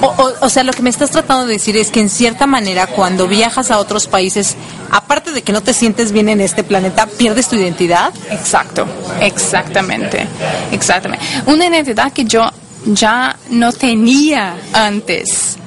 O, 0.01 0.07
o- 0.07 0.33
o 0.45 0.49
sea, 0.49 0.63
lo 0.63 0.71
que 0.73 0.81
me 0.81 0.89
estás 0.89 1.11
tratando 1.11 1.45
de 1.45 1.53
decir 1.53 1.75
es 1.77 1.91
que 1.91 1.99
en 1.99 2.09
cierta 2.09 2.47
manera 2.47 2.87
cuando 2.87 3.27
viajas 3.27 3.69
a 3.71 3.77
otros 3.79 4.07
países, 4.07 4.55
aparte 4.91 5.31
de 5.31 5.41
que 5.41 5.51
no 5.51 5.61
te 5.61 5.73
sientes 5.73 6.11
bien 6.11 6.29
en 6.29 6.41
este 6.41 6.63
planeta, 6.63 7.05
pierdes 7.05 7.47
tu 7.47 7.55
identidad. 7.57 8.11
Exacto, 8.31 8.85
exactamente, 9.21 10.25
exactamente. 10.71 11.25
Una 11.47 11.65
identidad 11.67 12.11
que 12.13 12.23
yo 12.25 12.49
ya 12.85 13.37
no 13.49 13.71
tenía 13.71 14.55
antes. 14.73 15.57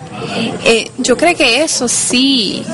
Eh, 0.65 0.91
yo 0.99 1.17
creo 1.17 1.37
que 1.37 1.63
eso 1.63 1.89
sí 1.89 2.65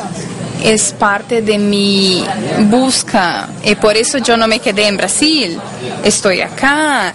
es 0.62 0.92
parte 0.92 1.40
de 1.40 1.56
mi 1.56 2.24
busca 2.62 3.48
y 3.64 3.76
por 3.76 3.96
eso 3.96 4.18
yo 4.18 4.36
no 4.36 4.48
me 4.48 4.58
quedé 4.58 4.86
en 4.88 4.96
Brasil. 4.96 5.58
Estoy 6.04 6.40
acá 6.40 7.14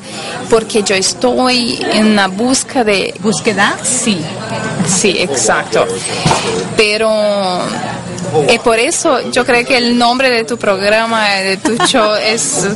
porque 0.50 0.84
yo 0.84 0.96
estoy 0.96 1.80
en 1.92 2.08
una 2.08 2.28
busca 2.28 2.84
de 2.84 3.14
¿Búsqueda? 3.20 3.78
Sí, 3.84 4.20
sí, 4.88 5.16
exacto. 5.20 5.86
Pero 6.78 7.62
y 8.50 8.58
por 8.60 8.80
eso 8.80 9.32
yo 9.32 9.46
creo 9.46 9.66
que 9.66 9.78
el 9.78 9.98
nombre 9.98 10.30
de 10.30 10.44
tu 10.44 10.58
programa, 10.58 11.30
de 11.30 11.58
tu 11.58 11.76
show 11.86 12.16
es 12.16 12.68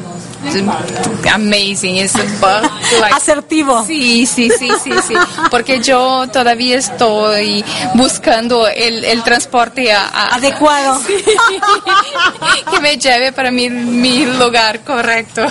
amazing, 1.34 1.98
es 1.98 2.14
like- 2.16 3.16
Asertivo. 3.16 3.84
Sí, 3.86 4.26
sí, 4.26 4.50
sí, 4.58 4.70
sí, 4.84 4.92
sí. 5.08 5.14
Porque 5.52 5.82
yo 5.82 6.28
todavía 6.32 6.78
estoy 6.78 7.64
buscando 7.96 8.68
el, 8.68 9.04
el 9.06 9.24
transporte 9.24 9.92
a, 9.92 10.08
a- 10.08 10.36
Adecuado. 10.36 11.00
que 12.72 12.80
me 12.80 12.98
lleve 12.98 13.32
para 13.32 13.52
mi, 13.52 13.70
mi 13.70 14.26
lugar 14.26 14.82
correcto. 14.82 15.46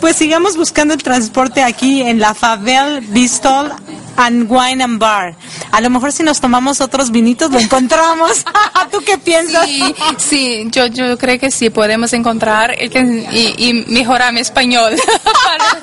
Pues 0.00 0.16
sigamos 0.16 0.56
buscando 0.56 0.94
el 0.94 1.02
transporte 1.02 1.62
aquí 1.62 2.02
en 2.02 2.18
la 2.18 2.34
Favel 2.34 3.00
Bistol 3.02 3.72
and 4.16 4.46
Wine 4.50 4.82
and 4.82 4.98
Bar. 4.98 5.34
A 5.76 5.80
lo 5.82 5.90
mejor 5.90 6.10
si 6.10 6.22
nos 6.22 6.40
tomamos 6.40 6.80
otros 6.80 7.10
vinitos 7.10 7.50
lo 7.50 7.58
encontramos. 7.58 8.44
¿Tú 8.90 8.98
qué 9.04 9.18
piensas? 9.18 9.66
Sí, 9.66 9.94
sí, 10.16 10.64
yo, 10.70 10.86
yo 10.86 11.18
creo 11.18 11.38
que 11.38 11.50
sí 11.50 11.68
podemos 11.68 12.14
encontrar 12.14 12.74
el 12.78 12.88
que- 12.88 13.00
y, 13.30 13.68
y 13.68 13.84
mejorar 13.88 14.32
mi 14.32 14.40
español 14.40 14.94
para, 15.24 15.82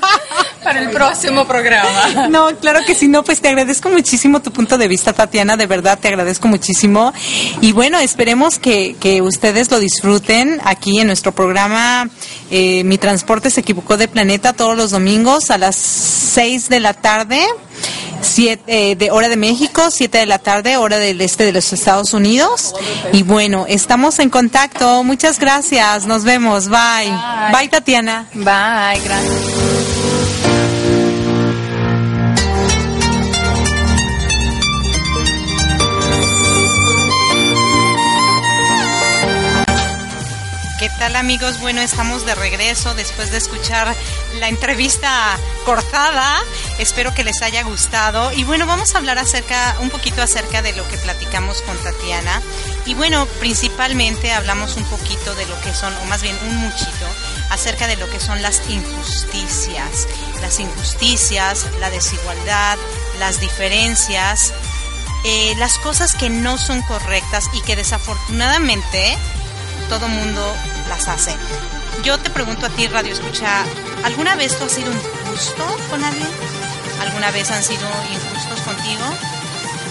para 0.64 0.80
el 0.80 0.90
próximo 0.90 1.46
programa. 1.46 2.28
No, 2.28 2.48
claro 2.58 2.80
que 2.88 2.96
sí, 2.96 3.08
no, 3.08 3.24
pues 3.24 3.40
te 3.40 3.50
agradezco 3.50 3.90
muchísimo 3.92 4.42
tu 4.42 4.52
punto 4.52 4.80
de 4.80 4.88
vista, 4.88 5.14
Tatiana, 5.14 5.58
de 5.58 5.68
verdad 5.68 6.00
te 6.02 6.08
agradezco 6.08 6.48
muchísimo. 6.48 7.14
Y 7.62 7.72
bueno, 7.72 8.00
esperemos 8.00 8.58
que, 8.58 8.96
que 9.00 9.22
ustedes 9.22 9.70
lo 9.70 9.80
disfruten 9.80 10.60
aquí 10.65 11.00
en 11.02 11.06
nuestro 11.08 11.34
programa 11.34 12.10
eh, 12.50 12.84
Mi 12.84 12.98
Transporte 12.98 13.52
se 13.52 13.62
equivocó 13.62 13.96
de 13.98 14.08
planeta 14.08 14.54
todos 14.54 14.76
los 14.76 14.89
domingos 14.89 15.52
a 15.52 15.60
las 15.60 15.76
6 15.76 16.70
de 16.70 16.80
la 16.80 16.96
tarde. 16.96 17.46
Siete, 18.24 18.64
eh, 18.68 18.96
de 18.96 19.12
hora 19.12 19.30
de 19.30 19.36
México, 19.36 19.92
7 19.92 20.18
de 20.18 20.26
la 20.26 20.40
tarde, 20.40 20.78
hora 20.78 20.98
del 20.98 21.22
este 21.22 21.46
de 21.46 21.52
los 21.52 21.72
Estados 21.74 22.14
Unidos. 22.14 22.74
Y 23.12 23.24
bueno, 23.24 23.66
estamos 23.68 24.20
en 24.20 24.30
contacto. 24.30 25.04
Muchas 25.04 25.40
gracias. 25.40 26.06
Nos 26.06 26.24
vemos. 26.24 26.70
Bye. 26.70 27.12
Bye, 27.52 27.68
Tatiana. 27.70 28.28
Bye, 28.34 29.02
gracias. 29.04 29.83
Tal 41.04 41.18
amigos? 41.18 41.60
Bueno, 41.60 41.82
estamos 41.82 42.26
de 42.26 42.34
regreso 42.34 42.94
después 42.94 43.30
de 43.30 43.38
escuchar 43.38 43.94
la 44.39 44.48
entrevista 44.48 45.38
cortada. 45.66 46.42
Espero 46.80 47.13
que 47.13 47.26
les 47.26 47.42
haya 47.42 47.62
gustado. 47.63 48.32
Y 48.32 48.46
bueno, 48.46 48.66
vamos 48.66 48.96
a 48.96 49.00
hablar 49.00 49.20
acerca, 49.20 49.76
un 49.82 49.89
poquito 49.89 50.22
acerca 50.22 50.62
de 50.62 50.72
lo 50.72 50.88
que 50.88 50.98
platicamos 50.98 51.62
con 51.63 51.76
Tatiana. 51.80 52.42
Y 52.86 52.94
bueno, 52.94 53.26
principalmente 53.42 54.32
hablamos 54.32 54.78
un 54.78 54.86
poquito 54.86 55.36
de 55.36 55.46
lo 55.46 55.60
que 55.60 55.74
son, 55.74 55.94
o 55.94 56.06
más 56.06 56.22
bien 56.22 56.38
un 56.48 56.56
muchito, 56.56 57.06
acerca 57.50 57.88
de 57.88 57.98
lo 57.98 58.10
que 58.10 58.22
son 58.22 58.42
las 58.42 58.62
injusticias. 58.70 60.08
Las 60.39 60.62
injusticias, 60.62 61.68
la 61.82 61.89
desigualdad, 61.89 62.78
las 63.20 63.42
diferencias, 63.42 64.54
eh, 65.26 65.54
las 65.58 65.80
cosas 65.80 66.16
que 66.16 66.30
no 66.30 66.58
son 66.58 66.82
correctas 66.84 67.50
y 67.52 67.62
que 67.63 67.76
desafortunadamente 67.76 69.18
todo 69.99 70.08
mundo 70.08 70.56
las 70.89 71.08
hace. 71.08 71.36
Yo 72.03 72.17
te 72.17 72.32
pregunto 72.32 72.65
a 72.65 72.69
ti, 72.69 72.88
Radio 72.88 73.13
Escucha, 73.13 73.63
¿alguna 74.03 74.36
vez 74.36 74.58
tú 74.58 74.63
has 74.63 74.71
sido 74.71 74.91
injusto 74.91 75.63
con 75.91 76.03
alguien? 76.03 76.27
¿Alguna 76.99 77.29
vez 77.29 77.51
han 77.51 77.62
sido 77.62 77.88
injustos 78.12 78.60
contigo? 78.62 79.03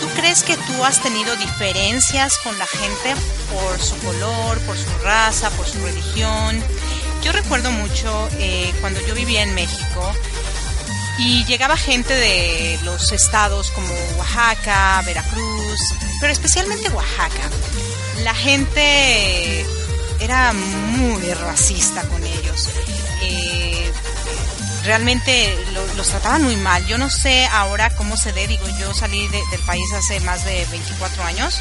¿Tú 0.00 0.08
crees 0.16 0.42
que 0.42 0.56
tú 0.56 0.84
has 0.84 1.00
tenido 1.00 1.36
diferencias 1.36 2.36
con 2.38 2.58
la 2.58 2.66
gente 2.66 3.14
por 3.52 3.80
su 3.80 3.96
color, 3.98 4.58
por 4.62 4.76
su 4.76 4.90
raza, 5.04 5.50
por 5.50 5.68
su 5.68 5.78
religión? 5.84 6.60
Yo 7.22 7.30
recuerdo 7.30 7.70
mucho 7.70 8.28
eh, 8.40 8.74
cuando 8.80 9.00
yo 9.06 9.14
vivía 9.14 9.44
en 9.44 9.54
México 9.54 10.12
y 11.18 11.44
llegaba 11.44 11.76
gente 11.76 12.12
de 12.12 12.80
los 12.82 13.12
estados 13.12 13.70
como 13.70 13.94
Oaxaca, 14.18 15.00
Veracruz, 15.06 15.78
pero 16.20 16.32
especialmente 16.32 16.88
Oaxaca. 16.90 17.48
La 18.24 18.34
gente 18.34 19.64
era 20.22 20.52
muy 20.52 21.22
racista 21.35 22.02
con 22.08 22.22
ellos. 22.24 22.68
Eh, 23.22 23.90
realmente 24.85 25.56
lo- 25.72 25.94
los 25.94 26.08
trataban 26.08 26.42
muy 26.42 26.56
mal. 26.56 26.85
Yo 26.87 26.98
no 26.98 27.08
sé 27.11 27.46
ahora 27.46 27.90
cómo 27.96 28.16
se 28.16 28.32
dé, 28.32 28.46
digo, 28.46 28.64
yo 28.78 28.92
salí 28.94 29.28
de- 29.28 29.42
del 29.50 29.61
país 29.61 29.92
hace 29.94 30.20
más 30.20 30.44
de 30.44 30.64
24 30.70 31.22
años 31.24 31.61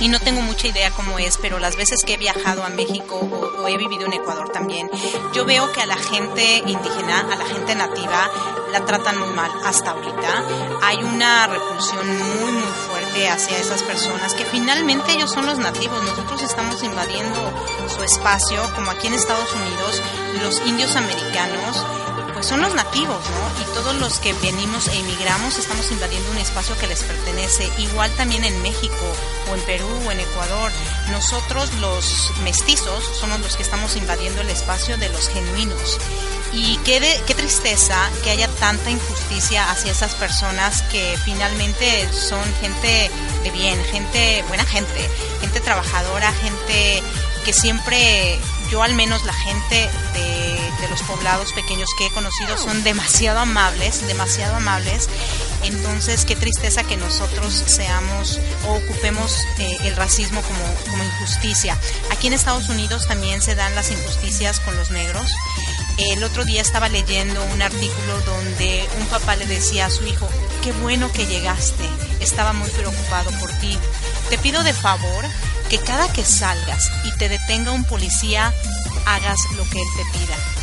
y 0.00 0.08
no 0.08 0.20
tengo 0.20 0.40
mucha 0.42 0.66
idea 0.68 0.90
cómo 0.90 1.18
es, 1.18 1.38
pero 1.40 1.58
las 1.58 1.76
veces 1.76 2.00
que 2.04 2.14
he 2.14 2.16
viajado 2.16 2.64
a 2.64 2.68
México 2.68 3.16
o, 3.16 3.62
o 3.62 3.68
he 3.68 3.76
vivido 3.76 4.06
en 4.06 4.12
Ecuador 4.14 4.50
también, 4.50 4.90
yo 5.32 5.44
veo 5.44 5.70
que 5.72 5.80
a 5.80 5.86
la 5.86 5.96
gente 5.96 6.58
indígena, 6.66 7.20
a 7.32 7.36
la 7.36 7.46
gente 7.46 7.74
nativa, 7.74 8.30
la 8.72 8.84
tratan 8.84 9.18
muy 9.18 9.28
mal 9.30 9.50
hasta 9.64 9.90
ahorita. 9.90 10.44
Hay 10.82 10.96
una 11.04 11.46
repulsión 11.46 12.06
muy, 12.18 12.52
muy 12.52 12.71
hacia 13.28 13.58
esas 13.58 13.82
personas 13.82 14.34
que 14.34 14.44
finalmente 14.44 15.12
ellos 15.12 15.30
son 15.30 15.46
los 15.46 15.58
nativos. 15.58 16.02
Nosotros 16.02 16.42
estamos 16.42 16.82
invadiendo 16.82 17.38
su 17.88 18.02
espacio, 18.02 18.62
como 18.74 18.90
aquí 18.90 19.06
en 19.06 19.14
Estados 19.14 19.52
Unidos, 19.52 20.02
los 20.42 20.66
indios 20.66 20.96
americanos 20.96 21.84
son 22.42 22.60
los 22.60 22.74
nativos, 22.74 23.18
¿no? 23.30 23.62
Y 23.62 23.74
todos 23.74 23.94
los 23.96 24.18
que 24.18 24.32
venimos 24.34 24.88
e 24.88 24.96
inmigramos 24.96 25.56
estamos 25.58 25.90
invadiendo 25.90 26.30
un 26.30 26.38
espacio 26.38 26.76
que 26.78 26.86
les 26.86 27.02
pertenece. 27.02 27.70
Igual 27.78 28.10
también 28.12 28.44
en 28.44 28.60
México 28.62 28.94
o 29.50 29.54
en 29.54 29.60
Perú 29.62 29.88
o 30.06 30.10
en 30.10 30.20
Ecuador. 30.20 30.70
Nosotros 31.10 31.72
los 31.80 32.30
mestizos 32.44 33.04
somos 33.18 33.40
los 33.40 33.56
que 33.56 33.62
estamos 33.62 33.96
invadiendo 33.96 34.40
el 34.42 34.50
espacio 34.50 34.96
de 34.98 35.08
los 35.08 35.28
genuinos. 35.28 35.98
Y 36.52 36.76
qué, 36.84 37.00
de- 37.00 37.22
qué 37.26 37.34
tristeza 37.34 38.10
que 38.22 38.30
haya 38.30 38.48
tanta 38.48 38.90
injusticia 38.90 39.70
hacia 39.70 39.92
esas 39.92 40.14
personas 40.14 40.82
que 40.90 41.16
finalmente 41.24 42.08
son 42.12 42.42
gente 42.60 43.10
de 43.42 43.50
bien, 43.52 43.82
gente, 43.86 44.44
buena 44.48 44.64
gente, 44.64 45.08
gente 45.40 45.60
trabajadora, 45.60 46.30
gente 46.32 47.02
que 47.46 47.52
siempre, 47.54 48.38
yo 48.70 48.82
al 48.82 48.94
menos 48.94 49.24
la 49.24 49.32
gente 49.32 49.88
de, 50.12 50.51
de 50.82 50.88
los 50.88 51.02
poblados 51.02 51.52
pequeños 51.52 51.88
que 51.96 52.06
he 52.06 52.10
conocido 52.10 52.58
son 52.58 52.82
demasiado 52.82 53.38
amables, 53.38 54.06
demasiado 54.06 54.56
amables. 54.56 55.08
Entonces, 55.62 56.24
qué 56.24 56.34
tristeza 56.34 56.82
que 56.82 56.96
nosotros 56.96 57.54
seamos 57.66 58.40
o 58.66 58.74
ocupemos 58.74 59.38
eh, 59.58 59.78
el 59.84 59.96
racismo 59.96 60.42
como, 60.42 60.90
como 60.90 61.04
injusticia. 61.04 61.78
Aquí 62.10 62.26
en 62.26 62.32
Estados 62.32 62.68
Unidos 62.68 63.06
también 63.06 63.40
se 63.40 63.54
dan 63.54 63.74
las 63.74 63.90
injusticias 63.90 64.60
con 64.60 64.76
los 64.76 64.90
negros 64.90 65.30
El 65.98 66.24
otro 66.24 66.44
día 66.44 66.60
estaba 66.60 66.88
leyendo 66.88 67.42
un 67.44 67.62
artículo 67.62 68.20
donde 68.26 68.88
un 68.98 69.06
papá 69.06 69.36
le 69.36 69.46
decía 69.46 69.86
a 69.86 69.90
su 69.90 70.04
hijo, 70.04 70.28
qué 70.62 70.72
bueno 70.72 71.12
que 71.12 71.26
llegaste, 71.26 71.84
estaba 72.20 72.52
muy 72.52 72.68
preocupado 72.70 73.30
por 73.38 73.50
ti. 73.60 73.78
Te 74.30 74.38
pido 74.38 74.62
de 74.62 74.72
favor 74.72 75.24
que 75.68 75.78
cada 75.78 76.12
que 76.12 76.24
salgas 76.24 76.90
y 77.04 77.16
te 77.18 77.28
detenga 77.28 77.70
un 77.70 77.84
policía, 77.84 78.52
hagas 79.06 79.38
lo 79.56 79.64
que 79.70 79.80
él 79.80 79.88
te 79.96 80.18
pida. 80.18 80.61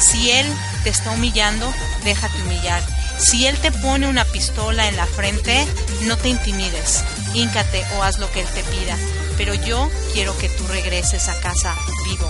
Si 0.00 0.30
él 0.30 0.46
te 0.82 0.90
está 0.90 1.10
humillando, 1.10 1.72
déjate 2.04 2.40
humillar. 2.42 2.82
Si 3.18 3.46
él 3.46 3.56
te 3.58 3.70
pone 3.70 4.08
una 4.08 4.24
pistola 4.24 4.88
en 4.88 4.96
la 4.96 5.06
frente, 5.06 5.66
no 6.02 6.16
te 6.16 6.30
intimides, 6.30 7.04
híncate 7.34 7.84
o 7.96 8.02
haz 8.02 8.18
lo 8.18 8.30
que 8.32 8.40
él 8.40 8.48
te 8.48 8.64
pida. 8.64 8.96
Pero 9.36 9.54
yo 9.54 9.90
quiero 10.14 10.36
que 10.38 10.48
tú 10.48 10.66
regreses 10.68 11.28
a 11.28 11.38
casa 11.40 11.74
vivo. 12.04 12.28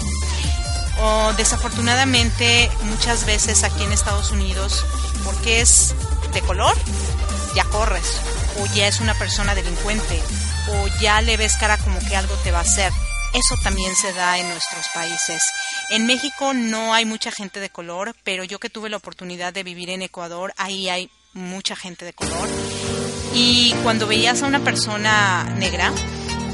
O 1.03 1.33
desafortunadamente, 1.35 2.71
muchas 2.83 3.25
veces 3.25 3.63
aquí 3.63 3.85
en 3.85 3.93
Estados 3.93 4.33
Unidos, 4.33 4.85
porque 5.25 5.61
es 5.61 5.95
de 6.35 6.43
color, 6.43 6.77
ya 7.55 7.65
corres, 7.65 8.21
o 8.61 8.67
ya 8.75 8.89
es 8.89 9.01
una 9.01 9.15
persona 9.15 9.55
delincuente, 9.55 10.21
o 10.69 10.89
ya 11.01 11.21
le 11.23 11.37
ves 11.37 11.57
cara 11.57 11.79
como 11.79 12.01
que 12.01 12.17
algo 12.17 12.35
te 12.43 12.51
va 12.51 12.59
a 12.59 12.63
hacer. 12.63 12.93
Eso 13.33 13.55
también 13.63 13.95
se 13.95 14.13
da 14.13 14.39
en 14.39 14.49
nuestros 14.49 14.87
países. 14.93 15.43
En 15.91 16.07
México 16.07 16.55
no 16.55 16.95
hay 16.95 17.05
mucha 17.05 17.33
gente 17.33 17.59
de 17.59 17.69
color, 17.69 18.15
pero 18.23 18.45
yo 18.45 18.61
que 18.61 18.71
tuve 18.71 18.89
la 18.89 18.97
oportunidad 18.97 19.53
de 19.53 19.65
vivir 19.65 19.91
en 19.91 20.03
Ecuador, 20.03 20.55
ahí 20.57 20.89
hay 20.89 21.11
mucha 21.33 21.75
gente 21.75 22.05
de 22.05 22.13
color. 22.13 22.49
Y 23.35 23.75
cuando 23.83 24.07
veías 24.07 24.41
a 24.43 24.47
una 24.47 24.61
persona 24.61 25.43
negra, 25.59 25.93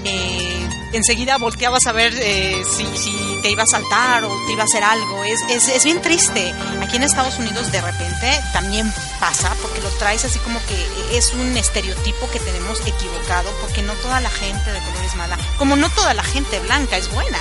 eh, 0.05 0.69
enseguida 0.95 1.37
volteabas 1.37 1.87
a 1.87 1.93
ver 1.93 2.15
eh, 2.19 2.63
si, 2.65 2.87
si, 2.97 3.13
te 3.43 3.51
iba 3.51 3.65
a 3.65 3.67
saltar 3.67 4.25
o 4.25 4.47
te 4.47 4.53
iba 4.53 4.63
a 4.63 4.65
hacer 4.65 4.83
algo. 4.83 5.23
Es, 5.25 5.43
es, 5.51 5.69
es, 5.69 5.85
bien 5.85 6.01
triste. 6.01 6.55
Aquí 6.81 6.97
en 6.97 7.03
Estados 7.03 7.39
Unidos 7.39 7.71
de 7.71 7.83
repente 7.83 8.41
también 8.55 8.91
pasa 9.21 9.55
porque 9.61 9.83
lo 9.83 9.91
traes 9.99 10.25
así 10.25 10.39
como 10.39 10.59
que 10.65 11.17
es 11.17 11.35
un 11.35 11.55
estereotipo 11.59 12.31
que 12.31 12.41
tenemos 12.41 12.81
equivocado 12.87 13.51
porque 13.61 13.83
no 13.83 13.93
toda 13.95 14.23
la 14.23 14.31
gente 14.31 14.73
de 14.73 14.79
color 14.81 15.05
es 15.05 15.15
mala. 15.15 15.39
Como 15.59 15.77
no 15.77 15.91
toda 15.91 16.15
la 16.15 16.25
gente 16.25 16.59
blanca 16.61 16.97
es 16.97 17.13
buena. 17.13 17.39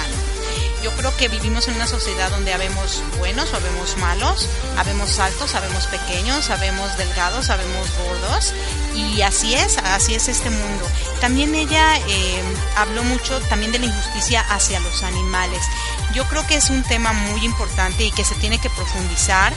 Yo 0.85 0.91
creo 0.91 1.17
que 1.17 1.29
vivimos 1.29 1.67
en 1.67 1.77
una 1.77 1.87
sociedad 1.87 2.29
donde 2.29 2.53
habemos 2.53 3.01
buenos 3.17 3.51
o 3.51 3.55
habemos 3.55 3.97
malos, 3.97 4.47
habemos 4.77 5.17
altos, 5.17 5.55
habemos 5.55 5.87
pequeños, 5.87 6.51
habemos 6.51 6.95
delgados, 6.99 7.49
habemos 7.49 7.89
gordos 7.97 8.53
y 8.93 9.23
así 9.23 9.55
es, 9.55 9.79
así 9.79 10.13
es 10.13 10.27
este 10.27 10.51
mundo. 10.51 10.85
También 11.19 11.55
ella 11.55 11.97
eh, 11.97 12.43
habló 12.75 13.03
mucho 13.03 13.39
también 13.49 13.71
de 13.71 13.79
la 13.79 13.87
injusticia 13.87 14.41
hacia 14.41 14.79
los 14.79 15.01
animales. 15.01 15.65
Yo 16.13 16.23
creo 16.25 16.45
que 16.45 16.53
es 16.53 16.69
un 16.69 16.83
tema 16.83 17.13
muy 17.13 17.43
importante 17.43 18.03
y 18.03 18.11
que 18.11 18.23
se 18.23 18.35
tiene 18.35 18.59
que 18.59 18.69
profundizar 18.69 19.53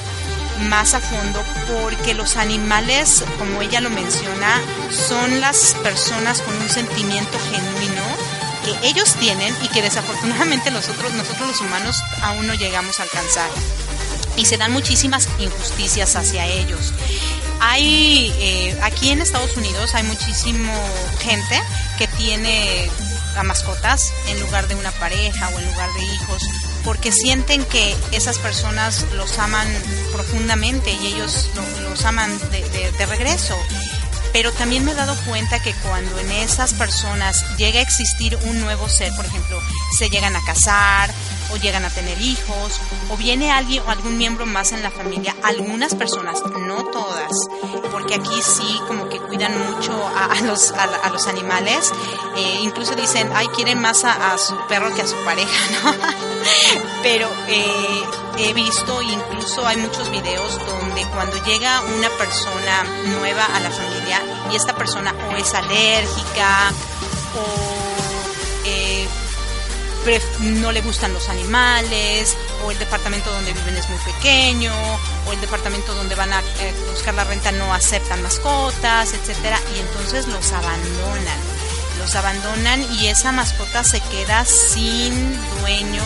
más 0.71 0.95
a 0.95 1.01
fondo 1.01 1.45
porque 1.67 2.15
los 2.15 2.39
animales, 2.39 3.23
como 3.39 3.61
ella 3.61 3.83
lo 3.83 3.91
menciona, 3.91 4.63
son 4.91 5.43
las 5.43 5.75
personas 5.83 6.41
con 6.41 6.57
un 6.57 6.71
sentimiento 6.71 7.39
genuino 7.51 8.28
ellos 8.83 9.15
tienen 9.15 9.55
y 9.63 9.69
que 9.69 9.83
desafortunadamente 9.83 10.71
nosotros, 10.71 11.13
nosotros 11.15 11.49
los 11.49 11.61
humanos 11.61 12.03
aún 12.23 12.47
no 12.47 12.55
llegamos 12.55 13.01
a 13.01 13.05
alcanzar. 13.05 13.51
Y 14.37 14.47
se 14.47 14.57
dan 14.57 14.73
muchísimas 14.73 15.29
injusticias 15.39 16.15
hacia 16.17 16.47
ellos. 16.47 16.93
Hay, 17.61 18.33
eh, 18.39 18.79
aquí 18.83 19.11
en 19.11 19.21
Estados 19.21 19.57
Unidos 19.57 19.95
hay 19.95 20.05
muchísimo 20.05 20.73
gente 21.21 21.61
que 21.99 22.07
tiene 22.07 22.89
a 23.37 23.43
mascotas 23.43 24.13
en 24.29 24.41
lugar 24.41 24.69
de 24.69 24.77
una 24.77 24.93
pareja 24.93 25.49
o 25.49 25.59
en 25.59 25.67
lugar 25.67 25.93
de 25.95 26.05
hijos 26.05 26.43
porque 26.85 27.13
sienten 27.13 27.65
que 27.65 27.95
esas 28.13 28.39
personas 28.39 29.05
los 29.15 29.39
aman 29.39 29.69
profundamente 30.13 30.91
y 30.91 31.09
ellos 31.09 31.51
los 31.83 32.05
aman 32.05 32.39
de, 32.51 32.93
de 32.93 33.07
regreso 33.07 33.57
pero 34.39 34.53
también 34.53 34.85
me 34.85 34.93
he 34.93 34.95
dado 34.95 35.17
cuenta 35.27 35.61
que 35.61 35.75
cuando 35.83 36.17
en 36.21 36.31
esas 36.31 36.73
personas 36.73 37.45
llega 37.57 37.81
a 37.81 37.83
existir 37.83 38.39
un 38.45 38.61
nuevo 38.61 38.89
ser, 38.89 39.13
por 39.17 39.27
ejemplo, 39.27 39.61
se 39.99 40.11
llegan 40.11 40.37
a 40.37 40.45
casar 40.45 41.11
o 41.51 41.57
llegan 41.57 41.85
a 41.85 41.91
tener 41.91 42.21
hijos 42.21 42.81
o 43.11 43.17
viene 43.17 43.51
alguien 43.51 43.83
o 43.87 43.91
algún 43.91 44.19
miembro 44.19 44.47
más 44.47 44.73
en 44.73 44.83
la 44.83 44.91
familia, 44.91 45.35
algunas 45.43 45.95
personas, 45.95 46.43
no 46.43 46.85
todas, 46.85 47.33
porque 47.91 48.15
aquí 48.15 48.43
sí 48.43 48.81
como 48.87 49.09
que 49.09 49.19
cuidan 49.19 49.53
mucho 49.71 49.93
a, 50.15 50.41
los, 50.43 50.73
a, 50.73 51.09
los 51.11 51.27
animales, 51.27 51.93
eh, 52.37 52.59
incluso 52.61 52.95
dicen, 52.95 53.31
ay, 53.35 53.47
quieren 53.49 53.81
más 53.81 54.05
a, 54.05 54.37
su 54.39 54.55
perro 54.69 54.95
que 54.95 55.03
a 55.03 55.07
su 55.07 55.17
pareja, 55.25 55.83
¿no? 55.85 55.95
pero 57.03 57.29
eh, 57.49 58.03
he 58.39 58.53
visto, 58.53 59.03
incluso 59.03 59.67
hay 59.67 59.77
muchos 59.79 60.11
videos 60.11 60.59
donde 60.67 61.05
cuando 61.07 61.43
llega 61.45 61.81
una 61.83 62.11
persona 62.11 62.85
nueva 63.07 63.45
a 63.45 63.61
la 63.61 63.71
familia 63.71 64.23
y 64.51 64.57
esta 64.57 64.75
persona 64.75 65.15
o 65.31 65.37
es 65.37 65.55
alérgica 65.55 66.73
o 67.35 67.78
no 70.41 70.73
le 70.73 70.81
gustan 70.81 71.13
los 71.13 71.29
animales 71.29 72.37
o 72.65 72.71
el 72.71 72.79
departamento 72.79 73.31
donde 73.31 73.53
viven 73.53 73.77
es 73.77 73.89
muy 73.89 73.99
pequeño 73.99 74.73
o 75.27 75.33
el 75.33 75.41
departamento 75.41 75.95
donde 75.95 76.15
van 76.15 76.33
a 76.33 76.41
eh, 76.41 76.75
buscar 76.91 77.15
la 77.15 77.25
renta 77.25 77.53
no 77.53 77.75
aceptan 77.75 78.23
mascotas, 78.23 79.13
etcétera 79.13 79.61
y 79.77 79.81
entonces 79.81 80.27
los 80.29 80.53
abandonan. 80.53 81.39
Los 81.99 82.15
abandonan 82.15 82.81
y 82.95 83.09
esa 83.09 83.33
mascota 83.33 83.85
se 83.85 84.01
queda 84.01 84.45
sin 84.45 85.13
dueño 85.61 86.03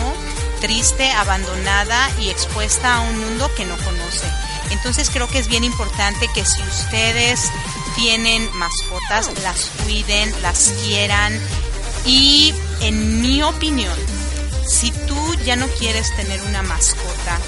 triste, 0.59 1.09
abandonada 1.11 2.09
y 2.19 2.29
expuesta 2.29 2.95
a 2.95 3.01
un 3.01 3.19
mundo 3.19 3.49
que 3.55 3.65
no 3.65 3.75
conoce. 3.77 4.27
Entonces 4.71 5.09
creo 5.09 5.27
que 5.27 5.39
es 5.39 5.47
bien 5.47 5.63
importante 5.63 6.27
que 6.33 6.45
si 6.45 6.61
ustedes 6.61 7.51
tienen 7.95 8.49
mascotas, 8.55 9.29
las 9.43 9.65
cuiden, 9.83 10.33
las 10.41 10.73
quieran 10.83 11.37
y 12.05 12.53
en 12.83 13.21
mi 13.21 13.41
opinión, 13.43 13.97
si 14.67 14.91
tú 14.91 15.35
ya 15.45 15.55
no 15.55 15.67
quieres 15.67 16.15
tener 16.15 16.41
una 16.43 16.63
mascota 16.63 17.39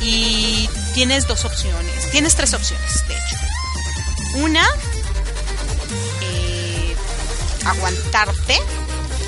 y 0.00 0.68
tienes 0.94 1.26
dos 1.26 1.44
opciones, 1.44 2.10
tienes 2.10 2.34
tres 2.34 2.54
opciones 2.54 3.06
de 3.08 3.14
hecho. 3.14 3.36
Una, 4.36 4.66
eh, 6.22 6.96
aguantarte 7.64 8.60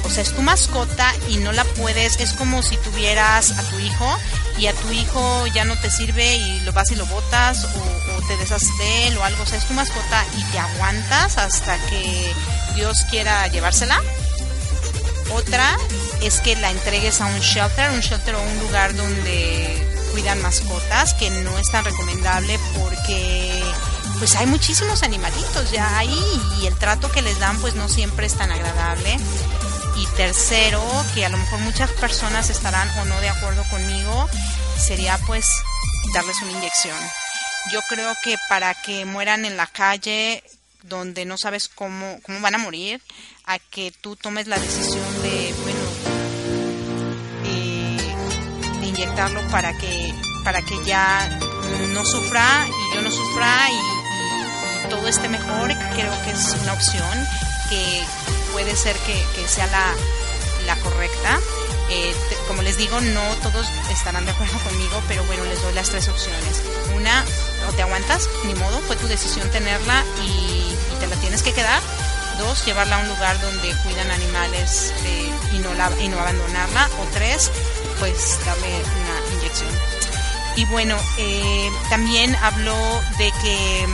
o 0.09 0.11
sea, 0.11 0.23
es 0.23 0.33
tu 0.33 0.43
mascota 0.43 1.13
y 1.29 1.37
no 1.37 1.53
la 1.53 1.65
puedes, 1.65 2.19
es 2.19 2.33
como 2.33 2.63
si 2.63 2.77
tuvieras 2.79 3.53
a 3.59 3.63
tu 3.63 3.79
hijo 3.79 4.19
y 4.57 4.67
a 4.67 4.73
tu 4.73 4.91
hijo 4.91 5.47
ya 5.49 5.65
no 5.67 5.79
te 5.79 5.91
sirve 5.91 6.37
y 6.37 6.61
lo 6.61 6.73
vas 6.73 6.91
y 6.91 6.97
lo 6.97 7.05
botas 7.07 7.65
o, 7.65 7.99
te 8.27 8.37
deshaces 8.37 8.77
de 8.79 9.09
él 9.09 9.17
o 9.17 9.25
algo, 9.25 9.43
o 9.43 9.47
sea, 9.47 9.57
es 9.57 9.65
tu 9.65 9.73
mascota 9.73 10.25
y 10.37 10.43
te 10.53 10.59
aguantas 10.59 11.39
hasta 11.39 11.79
que 11.87 12.33
Dios 12.75 13.07
quiera 13.11 13.47
llevársela. 13.49 14.03
Otra 15.33 15.77
es 16.23 16.41
que 16.41 16.57
la 16.57 16.71
entregues 16.71 17.21
a 17.21 17.27
un 17.27 17.41
shelter, 17.41 17.91
un 17.91 18.01
shelter 18.01 18.35
o 18.35 18.43
un 18.43 18.59
lugar 18.61 18.95
donde 18.95 19.87
cuidan 20.13 20.41
mascotas, 20.43 21.15
que 21.15 21.31
no 21.31 21.59
es 21.59 21.71
tan 21.71 21.85
recomendable 21.85 22.59
porque 22.79 23.63
pues 24.19 24.35
hay 24.35 24.47
muchísimos 24.47 25.03
animalitos 25.03 25.71
ya 25.71 25.99
ahí 25.99 26.21
y 26.61 26.67
el 26.67 26.77
trato 26.77 27.11
que 27.11 27.23
les 27.23 27.39
dan 27.39 27.61
pues 27.61 27.75
no 27.75 27.89
siempre 27.89 28.27
es 28.27 28.35
tan 28.35 28.51
agradable. 28.51 29.17
Y 29.97 30.07
tercero, 30.17 30.83
que 31.15 31.25
a 31.25 31.29
lo 31.29 31.39
mejor 31.39 31.59
muchas 31.61 31.91
personas 31.91 32.51
estarán 32.51 32.89
o 33.01 33.05
no 33.05 33.21
de 33.21 33.29
acuerdo 33.29 33.65
conmigo, 33.65 34.29
sería 34.79 35.19
pues 35.27 35.47
darles 36.15 36.41
una 36.43 36.53
inyección. 36.53 36.97
Yo 37.73 37.81
creo 37.89 38.15
que 38.23 38.37
para 38.49 38.75
que 38.75 39.05
mueran 39.05 39.45
en 39.45 39.57
la 39.57 39.67
calle 39.67 40.43
donde 40.83 41.25
no 41.25 41.37
sabes 41.37 41.69
cómo, 41.69 42.21
cómo 42.23 42.41
van 42.41 42.55
a 42.55 42.59
morir, 42.59 43.03
a 43.45 43.59
que 43.59 43.93
tú 44.01 44.17
tomes 44.17 44.47
la 44.47 44.59
decisión 44.59 45.08
bueno, 45.63 45.81
inyectarlo 48.83 49.41
para 49.51 49.77
que, 49.79 50.15
para 50.45 50.63
que 50.63 50.83
ya 50.85 51.39
no 51.93 52.05
sufra 52.05 52.67
y 52.67 52.95
yo 52.95 53.03
no 53.03 53.11
sufra 53.11 53.71
y, 53.71 53.99
todo 54.89 55.07
esté 55.07 55.29
mejor, 55.29 55.69
creo 55.95 56.11
que 56.25 56.31
es 56.31 56.57
una 56.63 56.73
opción 56.73 57.29
que 57.69 58.03
puede 58.53 58.75
ser 58.75 58.97
que, 58.97 59.13
que 59.37 59.47
sea 59.47 59.67
la, 59.67 59.93
la 60.67 60.77
correcta. 60.77 61.39
Eh, 61.91 62.15
como 62.47 62.63
les 62.63 62.77
digo, 62.77 63.01
no 63.01 63.23
todos 63.43 63.67
estarán 63.91 64.25
de 64.25 64.33
acuerdo 64.33 64.59
conmigo, 64.65 65.03
pero 65.09 65.25
bueno, 65.25 65.45
les 65.45 65.61
doy 65.63 65.75
las 65.75 65.91
tres 65.91 66.09
opciones. 66.09 66.63
Una, 66.97 67.25
o 67.69 67.73
te 67.73 67.83
aguantas, 67.83 68.29
ni 68.45 68.55
modo, 68.55 68.81
fue 68.81 68.97
tu 68.97 69.07
decisión 69.09 69.51
tenerla 69.51 70.05
y 70.23 70.75
te 71.01 71.07
la 71.07 71.17
tienes 71.17 71.43
que 71.43 71.53
quedar. 71.53 71.83
Dos, 72.39 72.65
llevarla 72.65 72.97
a 72.97 72.99
un 73.01 73.09
lugar 73.09 73.41
donde 73.41 73.75
cuidan 73.83 74.11
animales 74.11 74.93
eh, 75.05 75.31
y, 75.53 75.59
no 75.59 75.75
la, 75.75 75.91
y 76.01 76.09
no 76.09 76.19
abandonarla. 76.19 76.89
O 77.01 77.05
tres, 77.13 77.51
pues 77.99 78.39
darle 78.45 78.69
una 78.69 79.37
inyección. 79.37 79.71
Y 80.57 80.65
bueno, 80.67 80.97
eh, 81.19 81.71
también 81.91 82.35
habló 82.37 82.77
de 83.19 83.33
que 83.43 83.87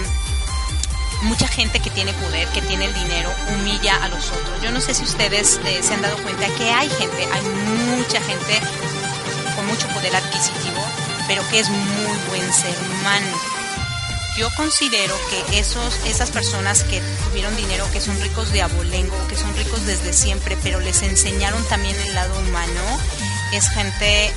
mucha 1.22 1.48
gente 1.48 1.80
que 1.80 1.90
tiene 1.90 2.12
poder, 2.14 2.48
que 2.48 2.62
tiene 2.62 2.87
el 2.87 2.94
dinero, 2.94 3.33
humilla 3.50 3.96
a 4.02 4.09
los 4.09 4.30
otros. 4.30 4.62
Yo 4.62 4.70
no 4.70 4.80
sé 4.80 4.94
si 4.94 5.04
ustedes 5.04 5.61
eh, 5.64 5.83
se 5.83 5.94
han 5.94 6.02
dado 6.02 6.16
cuenta 6.18 6.46
que 6.57 6.70
hay 6.70 6.88
gente, 6.90 7.28
hay 7.33 7.42
mucha 7.96 8.20
gente 8.20 8.61
con 9.57 9.66
mucho 9.66 9.88
poder 9.88 10.14
adquisitivo 10.16 10.85
pero 11.26 11.42
que 11.48 11.61
es 11.61 11.68
muy 11.68 12.18
buen 12.28 12.52
ser 12.52 12.74
humano. 12.90 13.53
Yo 14.37 14.51
considero 14.57 15.14
que 15.31 15.59
esos, 15.61 15.94
esas 16.07 16.31
personas 16.31 16.83
que 16.83 17.01
tuvieron 17.29 17.57
dinero, 17.57 17.87
que 17.92 18.01
son 18.01 18.20
ricos 18.20 18.51
de 18.53 18.62
abolengo, 18.62 19.16
que 19.29 19.37
son 19.37 19.55
ricos 19.57 19.87
desde 19.87 20.12
siempre, 20.12 20.57
pero 20.62 20.81
les 20.81 21.03
enseñaron 21.03 21.62
también 21.68 21.97
el 22.01 22.14
lado 22.14 22.37
humano, 22.40 22.81
es 23.53 23.68
gente 23.68 24.33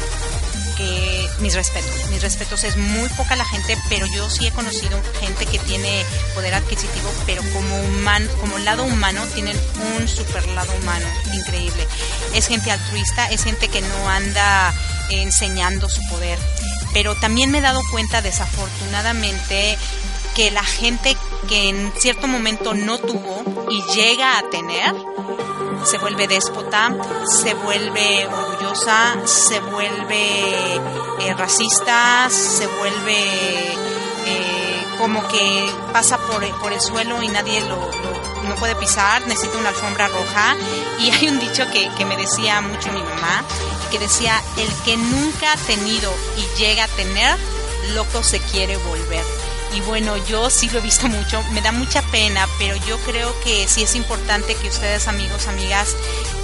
que 0.77 1.27
mis 1.39 1.55
respetos, 1.55 2.09
mis 2.11 2.21
respetos 2.21 2.63
es 2.63 2.77
muy 2.77 3.09
poca 3.09 3.35
la 3.35 3.45
gente, 3.45 3.75
pero 3.89 4.05
yo 4.05 4.29
sí 4.29 4.45
he 4.45 4.51
conocido 4.51 5.01
gente 5.19 5.47
que 5.47 5.57
tiene 5.57 6.05
poder 6.35 6.53
adquisitivo, 6.53 7.11
pero 7.25 7.41
como 7.51 7.79
humano, 7.81 8.29
como 8.39 8.59
lado 8.59 8.83
humano 8.83 9.25
tienen 9.33 9.59
un 9.97 10.07
super 10.07 10.47
lado 10.49 10.71
humano 10.79 11.07
increíble. 11.33 11.87
Es 12.35 12.47
gente 12.47 12.69
altruista, 12.69 13.25
es 13.31 13.43
gente 13.43 13.67
que 13.67 13.81
no 13.81 14.09
anda 14.09 14.73
enseñando 15.09 15.89
su 15.89 16.07
poder. 16.09 16.37
Pero 16.97 17.13
también 17.13 17.51
me 17.51 17.59
he 17.59 17.61
dado 17.61 17.79
cuenta 17.91 18.23
desafortunadamente 18.23 19.77
que 20.35 20.49
la 20.49 20.63
gente 20.63 21.15
que 21.47 21.69
en 21.69 21.93
cierto 21.95 22.27
momento 22.27 22.73
no 22.73 22.97
tuvo 22.97 23.67
y 23.69 23.83
llega 23.93 24.39
a 24.39 24.49
tener, 24.49 24.95
se 25.85 25.99
vuelve 25.99 26.27
déspota, 26.27 26.97
se 27.27 27.53
vuelve 27.53 28.25
orgullosa, 28.25 29.15
se 29.25 29.59
vuelve 29.59 30.77
eh, 31.19 31.33
racista, 31.37 32.31
se 32.31 32.65
vuelve 32.65 33.13
eh, 34.25 34.85
como 34.97 35.27
que 35.27 35.71
pasa 35.93 36.17
por, 36.17 36.49
por, 36.59 36.73
el 36.73 36.81
suelo 36.81 37.21
y 37.21 37.27
nadie 37.27 37.61
lo, 37.61 37.91
no 38.43 38.55
puede 38.55 38.75
pisar, 38.75 39.25
necesita 39.27 39.57
una 39.57 39.69
alfombra 39.69 40.07
roja. 40.07 40.55
Y 40.99 41.11
hay 41.11 41.27
un 41.27 41.39
dicho 41.39 41.69
que, 41.71 41.89
que 41.97 42.05
me 42.05 42.17
decía 42.17 42.61
mucho 42.61 42.91
mi 42.91 43.01
mamá, 43.01 43.43
que 43.91 43.99
decía, 43.99 44.41
el 44.57 44.69
que 44.83 44.97
nunca 44.97 45.53
ha 45.53 45.57
tenido 45.57 46.13
y 46.37 46.59
llega 46.59 46.85
a 46.85 46.87
tener, 46.89 47.37
loco 47.93 48.23
se 48.23 48.39
quiere 48.39 48.77
volver. 48.77 49.23
Y 49.73 49.81
bueno, 49.81 50.15
yo 50.25 50.49
sí 50.49 50.69
lo 50.69 50.79
he 50.79 50.81
visto 50.81 51.07
mucho, 51.07 51.43
me 51.51 51.61
da 51.61 51.71
mucha 51.71 52.01
pena, 52.03 52.47
pero 52.57 52.75
yo 52.87 52.97
creo 52.99 53.37
que 53.41 53.67
sí 53.67 53.83
es 53.83 53.95
importante 53.95 54.55
que 54.55 54.69
ustedes 54.69 55.07
amigos, 55.07 55.47
amigas, 55.47 55.95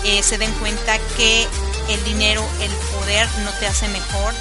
eh, 0.03 0.21
se 0.23 0.37
den 0.37 0.51
cuenta 0.55 0.97
que 1.17 1.47
el 1.89 2.03
dinero, 2.03 2.45
el 2.61 2.71
poder 2.97 3.27
no 3.43 3.51
te 3.59 3.67
hace 3.67 3.87
mejor 3.87 4.33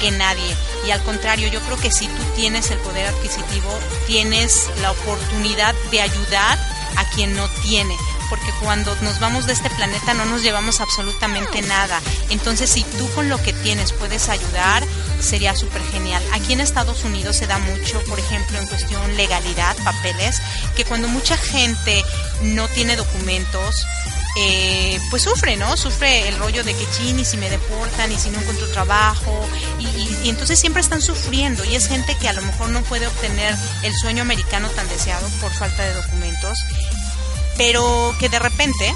que 0.00 0.10
nadie. 0.10 0.56
Y 0.86 0.90
al 0.90 1.02
contrario, 1.02 1.48
yo 1.48 1.60
creo 1.60 1.76
que 1.78 1.90
si 1.90 2.06
tú 2.06 2.22
tienes 2.34 2.70
el 2.70 2.78
poder 2.78 3.06
adquisitivo, 3.06 3.78
tienes 4.06 4.68
la 4.82 4.90
oportunidad 4.90 5.74
de 5.90 6.00
ayudar 6.00 6.58
a 6.96 7.04
quien 7.10 7.34
no 7.34 7.48
tiene 7.62 7.96
porque 8.28 8.52
cuando 8.60 8.94
nos 9.02 9.20
vamos 9.20 9.46
de 9.46 9.52
este 9.52 9.70
planeta 9.70 10.14
no 10.14 10.24
nos 10.24 10.42
llevamos 10.42 10.80
absolutamente 10.80 11.62
nada. 11.62 12.00
Entonces, 12.30 12.70
si 12.70 12.82
tú 12.82 13.08
con 13.14 13.28
lo 13.28 13.40
que 13.42 13.52
tienes 13.52 13.92
puedes 13.92 14.28
ayudar, 14.28 14.82
sería 15.20 15.54
súper 15.54 15.82
genial. 15.92 16.22
Aquí 16.32 16.52
en 16.52 16.60
Estados 16.60 17.04
Unidos 17.04 17.36
se 17.36 17.46
da 17.46 17.58
mucho, 17.58 18.02
por 18.04 18.18
ejemplo, 18.18 18.58
en 18.58 18.66
cuestión 18.66 19.16
legalidad, 19.16 19.76
papeles, 19.84 20.40
que 20.76 20.84
cuando 20.84 21.08
mucha 21.08 21.36
gente 21.36 22.02
no 22.42 22.68
tiene 22.68 22.96
documentos, 22.96 23.86
eh, 24.36 25.00
pues 25.10 25.22
sufre, 25.22 25.56
¿no? 25.56 25.76
Sufre 25.76 26.28
el 26.28 26.36
rollo 26.38 26.64
de 26.64 26.74
que 26.74 26.86
chin 26.90 27.18
y 27.20 27.24
si 27.24 27.36
me 27.36 27.48
deportan 27.50 28.10
y 28.10 28.18
si 28.18 28.30
no 28.30 28.40
encuentro 28.40 28.66
trabajo 28.68 29.48
y, 29.78 29.86
y, 29.86 30.28
entonces 30.28 30.58
siempre 30.58 30.82
están 30.82 31.02
sufriendo 31.02 31.64
y 31.64 31.76
es 31.76 31.86
gente 31.86 32.16
que 32.18 32.28
a 32.28 32.32
lo 32.32 32.42
mejor 32.42 32.70
no 32.70 32.82
puede 32.82 33.06
obtener 33.06 33.54
el 33.82 33.94
sueño 33.94 34.22
americano 34.22 34.68
tan 34.70 34.88
deseado 34.88 35.28
por 35.40 35.52
falta 35.52 35.82
de 35.84 35.94
documentos 35.94 36.58
pero 37.56 38.14
que 38.18 38.28
de 38.28 38.38
repente, 38.38 38.92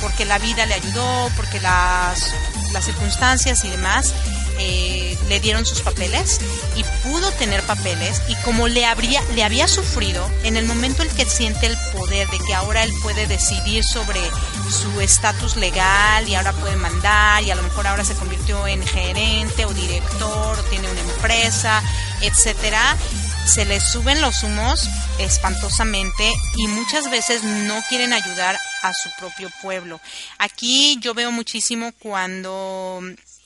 porque 0.00 0.24
la 0.24 0.38
vida 0.38 0.66
le 0.66 0.74
ayudó, 0.74 1.30
porque 1.36 1.60
las, 1.60 2.34
las 2.72 2.84
circunstancias 2.84 3.64
y 3.64 3.70
demás, 3.70 4.12
eh, 4.58 5.16
le 5.28 5.40
dieron 5.40 5.64
sus 5.64 5.80
papeles 5.80 6.40
y 6.76 6.84
pudo 7.08 7.30
tener 7.32 7.62
papeles 7.62 8.22
y 8.28 8.34
como 8.36 8.68
le, 8.68 8.84
habría, 8.84 9.22
le 9.34 9.44
había 9.44 9.68
sufrido, 9.68 10.28
en 10.44 10.56
el 10.56 10.66
momento 10.66 11.02
en 11.02 11.08
que 11.10 11.24
siente 11.24 11.66
el 11.66 11.76
poder 11.92 12.28
de 12.28 12.38
que 12.38 12.54
ahora 12.54 12.82
él 12.82 12.92
puede 13.02 13.26
decidir 13.26 13.84
sobre 13.84 14.20
su 14.70 15.00
estatus 15.00 15.56
legal 15.56 16.28
y 16.28 16.34
ahora 16.34 16.52
puede 16.52 16.76
mandar 16.76 17.42
y 17.42 17.50
a 17.50 17.54
lo 17.54 17.62
mejor 17.62 17.86
ahora 17.86 18.04
se 18.04 18.14
convirtió 18.14 18.66
en 18.66 18.86
gerente 18.86 19.64
o 19.64 19.72
director 19.72 20.58
o 20.58 20.62
tiene 20.64 20.90
una 20.90 21.00
empresa, 21.00 21.82
etcétera, 22.20 22.96
se 23.46 23.64
les 23.64 23.82
suben 23.82 24.20
los 24.20 24.42
humos 24.42 24.88
espantosamente 25.18 26.32
y 26.56 26.66
muchas 26.68 27.10
veces 27.10 27.42
no 27.42 27.80
quieren 27.88 28.12
ayudar 28.12 28.58
a 28.82 28.92
su 28.94 29.10
propio 29.18 29.50
pueblo. 29.60 30.00
Aquí 30.38 30.98
yo 31.00 31.14
veo 31.14 31.32
muchísimo 31.32 31.92
cuando 31.98 33.00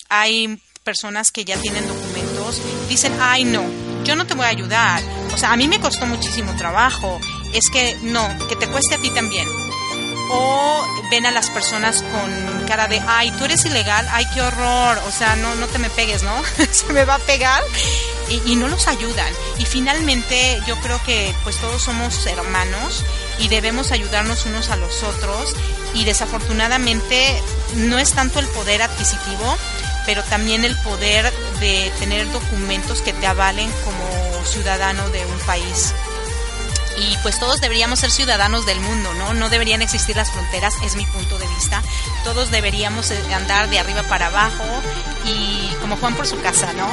hay 0.09 0.61
personas 0.87 1.33
que 1.33 1.45
ya 1.45 1.57
tienen 1.57 1.87
documentos, 1.87 2.63
dicen, 2.89 3.13
ay 3.21 3.45
no, 3.45 3.65
yo 4.05 4.15
no 4.15 4.25
te 4.25 4.35
voy 4.35 4.47
a 4.47 4.51
ayudar. 4.51 5.03
O 5.35 5.37
sea, 5.37 5.53
a 5.53 5.57
mí 5.57 5.67
me 5.67 5.81
costó 5.81 6.07
muchísimo 6.07 6.55
trabajo. 6.57 7.21
Es 7.53 7.69
que 7.71 7.99
no, 8.03 8.27
que 8.49 8.55
te 8.55 8.69
cueste 8.69 8.95
a 8.95 8.99
ti 8.99 9.11
también. 9.11 9.49
O 10.31 10.87
ven 11.11 11.27
a 11.27 11.33
las 11.33 11.51
personas 11.51 12.03
con 12.03 12.65
cara 12.67 12.87
de, 12.87 13.01
ay, 13.07 13.33
tú 13.33 13.45
eres 13.45 13.65
ilegal, 13.65 14.07
ay, 14.13 14.25
qué 14.33 14.43
horror. 14.43 14.99
O 15.09 15.11
sea, 15.11 15.35
no, 15.37 15.57
no 15.57 15.67
te 15.67 15.79
me 15.79 15.91
pegues, 15.91 16.23
¿no? 16.23 16.43
Se 16.71 16.93
me 16.93 17.05
va 17.05 17.17
a 17.17 17.19
pegar 17.19 17.63
y, 18.47 18.57
no 18.57 18.69
los 18.69 18.87
ayudan. 18.87 19.33
Y 19.59 19.65
finalmente 19.65 20.61
yo 20.67 20.77
creo 20.81 21.01
que 21.05 21.35
pues 21.43 21.57
todos 21.57 21.83
somos 21.83 22.27
hermanos 22.27 23.05
y 23.39 23.49
debemos 23.49 23.93
ayudarnos 23.93 24.47
unos 24.47 24.71
a 24.71 24.77
los 24.77 25.03
otros 25.03 25.55
y 25.95 26.05
desafortunadamente 26.05 27.41
no 27.77 27.99
es 27.99 28.13
tanto 28.13 28.39
el 28.39 28.47
poder 28.49 28.83
adquisitivo, 28.83 29.57
pero 30.07 30.23
también 30.25 30.65
el 30.65 30.77
poder 30.79 31.33
de 31.61 31.93
tener 31.99 32.31
documentos 32.33 33.03
que 33.03 33.13
te 33.13 33.27
avalen 33.27 33.71
como 33.85 34.45
ciudadano 34.47 35.09
de 35.11 35.25
un 35.27 35.39
país 35.41 35.93
y 36.99 37.17
pues 37.23 37.39
todos 37.39 37.61
deberíamos 37.61 37.99
ser 37.99 38.11
ciudadanos 38.11 38.65
del 38.67 38.81
mundo, 38.81 39.13
¿no? 39.15 39.35
No 39.35 39.49
deberían 39.49 39.83
existir 39.83 40.17
las 40.17 40.31
fronteras, 40.31 40.75
es 40.83 40.97
mi 40.97 41.05
punto 41.05 41.39
de 41.39 41.47
vista. 41.49 41.83
Todos 42.25 42.51
deberíamos 42.51 43.11
eh, 43.11 43.35
andar 43.35 43.69
de 43.69 43.79
arriba 43.79 44.03
para 44.05 44.27
abajo 44.27 44.65
y 45.25 45.69
como 45.81 45.97
Juan 45.97 46.15
por 46.15 46.27
su 46.27 46.41
casa, 46.41 46.73
¿no? 46.73 46.89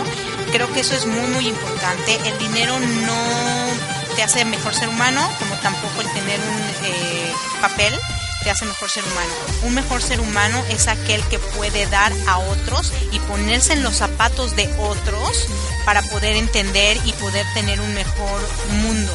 Creo 0.51 0.71
que 0.73 0.81
eso 0.81 0.95
es 0.95 1.05
muy, 1.05 1.27
muy 1.27 1.47
importante. 1.47 2.19
El 2.25 2.37
dinero 2.37 2.77
no 2.79 4.15
te 4.15 4.23
hace 4.23 4.45
mejor 4.45 4.73
ser 4.73 4.89
humano, 4.89 5.27
como 5.39 5.55
tampoco 5.55 6.01
el 6.01 6.11
tener 6.11 6.39
un 6.39 6.85
eh, 6.85 7.33
papel 7.61 7.97
te 8.43 8.51
hace 8.51 8.65
mejor 8.65 8.89
ser 8.89 9.03
humano. 9.03 9.33
Un 9.63 9.73
mejor 9.73 10.01
ser 10.01 10.19
humano 10.19 10.63
es 10.69 10.87
aquel 10.87 11.21
que 11.27 11.39
puede 11.39 11.85
dar 11.87 12.11
a 12.27 12.37
otros 12.37 12.91
y 13.11 13.19
ponerse 13.19 13.73
en 13.73 13.83
los 13.83 13.95
zapatos 13.95 14.55
de 14.55 14.67
otros 14.77 15.47
para 15.85 16.01
poder 16.03 16.35
entender 16.35 16.97
y 17.05 17.13
poder 17.13 17.45
tener 17.53 17.79
un 17.79 17.93
mejor 17.93 18.41
mundo. 18.81 19.11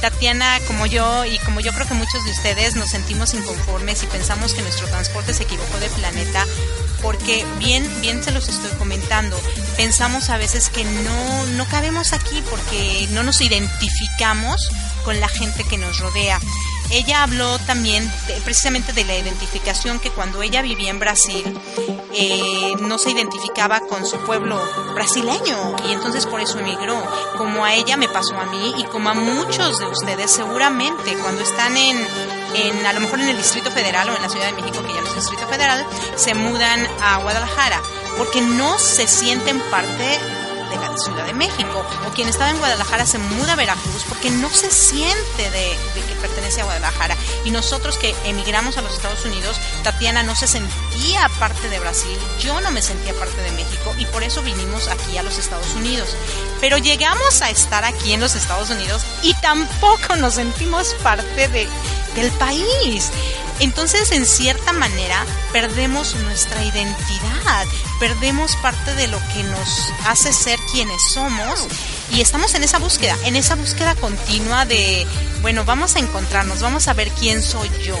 Tatiana, 0.00 0.58
como 0.66 0.86
yo 0.86 1.26
y 1.26 1.38
como 1.40 1.60
yo 1.60 1.72
creo 1.72 1.86
que 1.86 1.92
muchos 1.92 2.24
de 2.24 2.30
ustedes 2.30 2.74
nos 2.74 2.88
sentimos 2.88 3.34
inconformes 3.34 4.02
y 4.02 4.06
pensamos 4.06 4.54
que 4.54 4.62
nuestro 4.62 4.86
transporte 4.86 5.34
se 5.34 5.42
equivocó 5.42 5.78
de 5.78 5.90
planeta 5.90 6.46
porque 7.02 7.44
bien 7.58 7.86
bien 8.00 8.24
se 8.24 8.30
los 8.32 8.48
estoy 8.48 8.70
comentando. 8.78 9.38
Pensamos 9.76 10.30
a 10.30 10.38
veces 10.38 10.70
que 10.70 10.84
no 10.84 11.46
no 11.56 11.68
cabemos 11.68 12.14
aquí 12.14 12.42
porque 12.48 13.08
no 13.10 13.22
nos 13.22 13.42
identificamos 13.42 14.70
con 15.04 15.20
la 15.20 15.28
gente 15.28 15.64
que 15.64 15.76
nos 15.76 15.98
rodea. 15.98 16.40
Ella 16.90 17.22
habló 17.22 17.58
también 17.60 18.10
precisamente 18.44 18.92
de 18.92 19.04
la 19.04 19.16
identificación 19.16 20.00
que 20.00 20.10
cuando 20.10 20.42
ella 20.42 20.60
vivía 20.62 20.90
en 20.90 20.98
Brasil 20.98 21.58
eh, 22.12 22.74
no 22.80 22.98
se 22.98 23.10
identificaba 23.10 23.80
con 23.80 24.04
su 24.04 24.16
pueblo 24.18 24.60
brasileño 24.94 25.76
y 25.88 25.92
entonces 25.92 26.26
por 26.26 26.40
eso 26.40 26.58
emigró. 26.58 27.00
Como 27.36 27.64
a 27.64 27.74
ella 27.74 27.96
me 27.96 28.08
pasó 28.08 28.36
a 28.36 28.46
mí 28.46 28.74
y 28.78 28.84
como 28.84 29.08
a 29.10 29.14
muchos 29.14 29.78
de 29.78 29.86
ustedes 29.86 30.30
seguramente 30.30 31.16
cuando 31.22 31.42
están 31.42 31.76
en, 31.76 31.96
en 32.54 32.86
a 32.86 32.92
lo 32.92 33.00
mejor 33.00 33.20
en 33.20 33.28
el 33.28 33.36
Distrito 33.36 33.70
Federal 33.70 34.08
o 34.10 34.16
en 34.16 34.22
la 34.22 34.28
Ciudad 34.28 34.46
de 34.46 34.60
México 34.60 34.82
que 34.84 34.92
ya 34.92 35.00
no 35.00 35.08
es 35.08 35.14
Distrito 35.14 35.46
Federal 35.46 35.86
se 36.16 36.34
mudan 36.34 36.86
a 37.02 37.18
Guadalajara 37.18 37.80
porque 38.18 38.40
no 38.40 38.78
se 38.78 39.06
sienten 39.06 39.60
parte 39.70 40.18
de 40.70 40.76
la 40.76 40.96
Ciudad 40.96 41.26
de 41.26 41.32
México 41.32 41.84
o 42.06 42.10
quien 42.10 42.28
estaba 42.28 42.50
en 42.50 42.58
Guadalajara 42.58 43.06
se 43.06 43.18
muda 43.18 43.52
a 43.52 43.56
Veracruz 43.56 44.04
porque 44.08 44.30
no 44.30 44.48
se 44.50 44.70
siente 44.70 45.50
de, 45.50 45.76
que 45.94 46.14
pertenece 46.20 46.60
a 46.60 46.64
Guadalajara 46.64 47.16
y 47.44 47.50
nosotros 47.50 47.98
que 47.98 48.14
emigramos 48.24 48.76
a 48.76 48.82
los 48.82 48.94
Estados 48.94 49.24
Unidos, 49.24 49.60
Tatiana 49.82 50.22
no 50.22 50.34
se 50.34 50.46
sentía 50.46 51.28
parte 51.38 51.68
de 51.68 51.80
Brasil, 51.80 52.16
yo 52.38 52.60
no 52.60 52.70
me 52.70 52.82
sentía 52.82 53.14
parte 53.14 53.40
de 53.42 53.50
México 53.52 53.94
y 53.98 54.04
por 54.06 54.22
eso 54.22 54.42
vinimos 54.42 54.88
aquí 54.88 55.18
a 55.18 55.22
los 55.22 55.38
Estados 55.38 55.74
Unidos. 55.74 56.16
Pero 56.60 56.78
llegamos 56.78 57.42
a 57.42 57.50
estar 57.50 57.84
aquí 57.84 58.12
en 58.12 58.20
los 58.20 58.34
Estados 58.34 58.70
Unidos 58.70 59.02
y 59.22 59.34
tampoco 59.40 60.16
nos 60.16 60.34
sentimos 60.34 60.94
parte 61.02 61.48
de, 61.48 61.68
del 62.14 62.30
país. 62.32 63.10
Entonces, 63.60 64.10
en 64.12 64.26
cierta 64.26 64.72
manera, 64.72 65.24
perdemos 65.52 66.14
nuestra 66.16 66.64
identidad, 66.64 67.66
perdemos 67.98 68.56
parte 68.56 68.94
de 68.94 69.06
lo 69.06 69.18
que 69.34 69.42
nos 69.42 69.92
hace 70.06 70.32
ser 70.32 70.58
quienes 70.72 71.02
somos 71.12 71.66
y 72.10 72.22
estamos 72.22 72.54
en 72.54 72.64
esa 72.64 72.78
búsqueda, 72.78 73.16
en 73.24 73.36
esa 73.36 73.54
búsqueda 73.54 73.94
continua 73.94 74.64
de, 74.64 75.06
bueno, 75.42 75.64
vamos 75.64 75.94
a 75.94 76.00
encontrarnos, 76.00 76.60
vamos 76.60 76.88
a 76.88 76.94
ver 76.94 77.10
quién 77.10 77.42
soy 77.42 77.70
yo. 77.84 77.96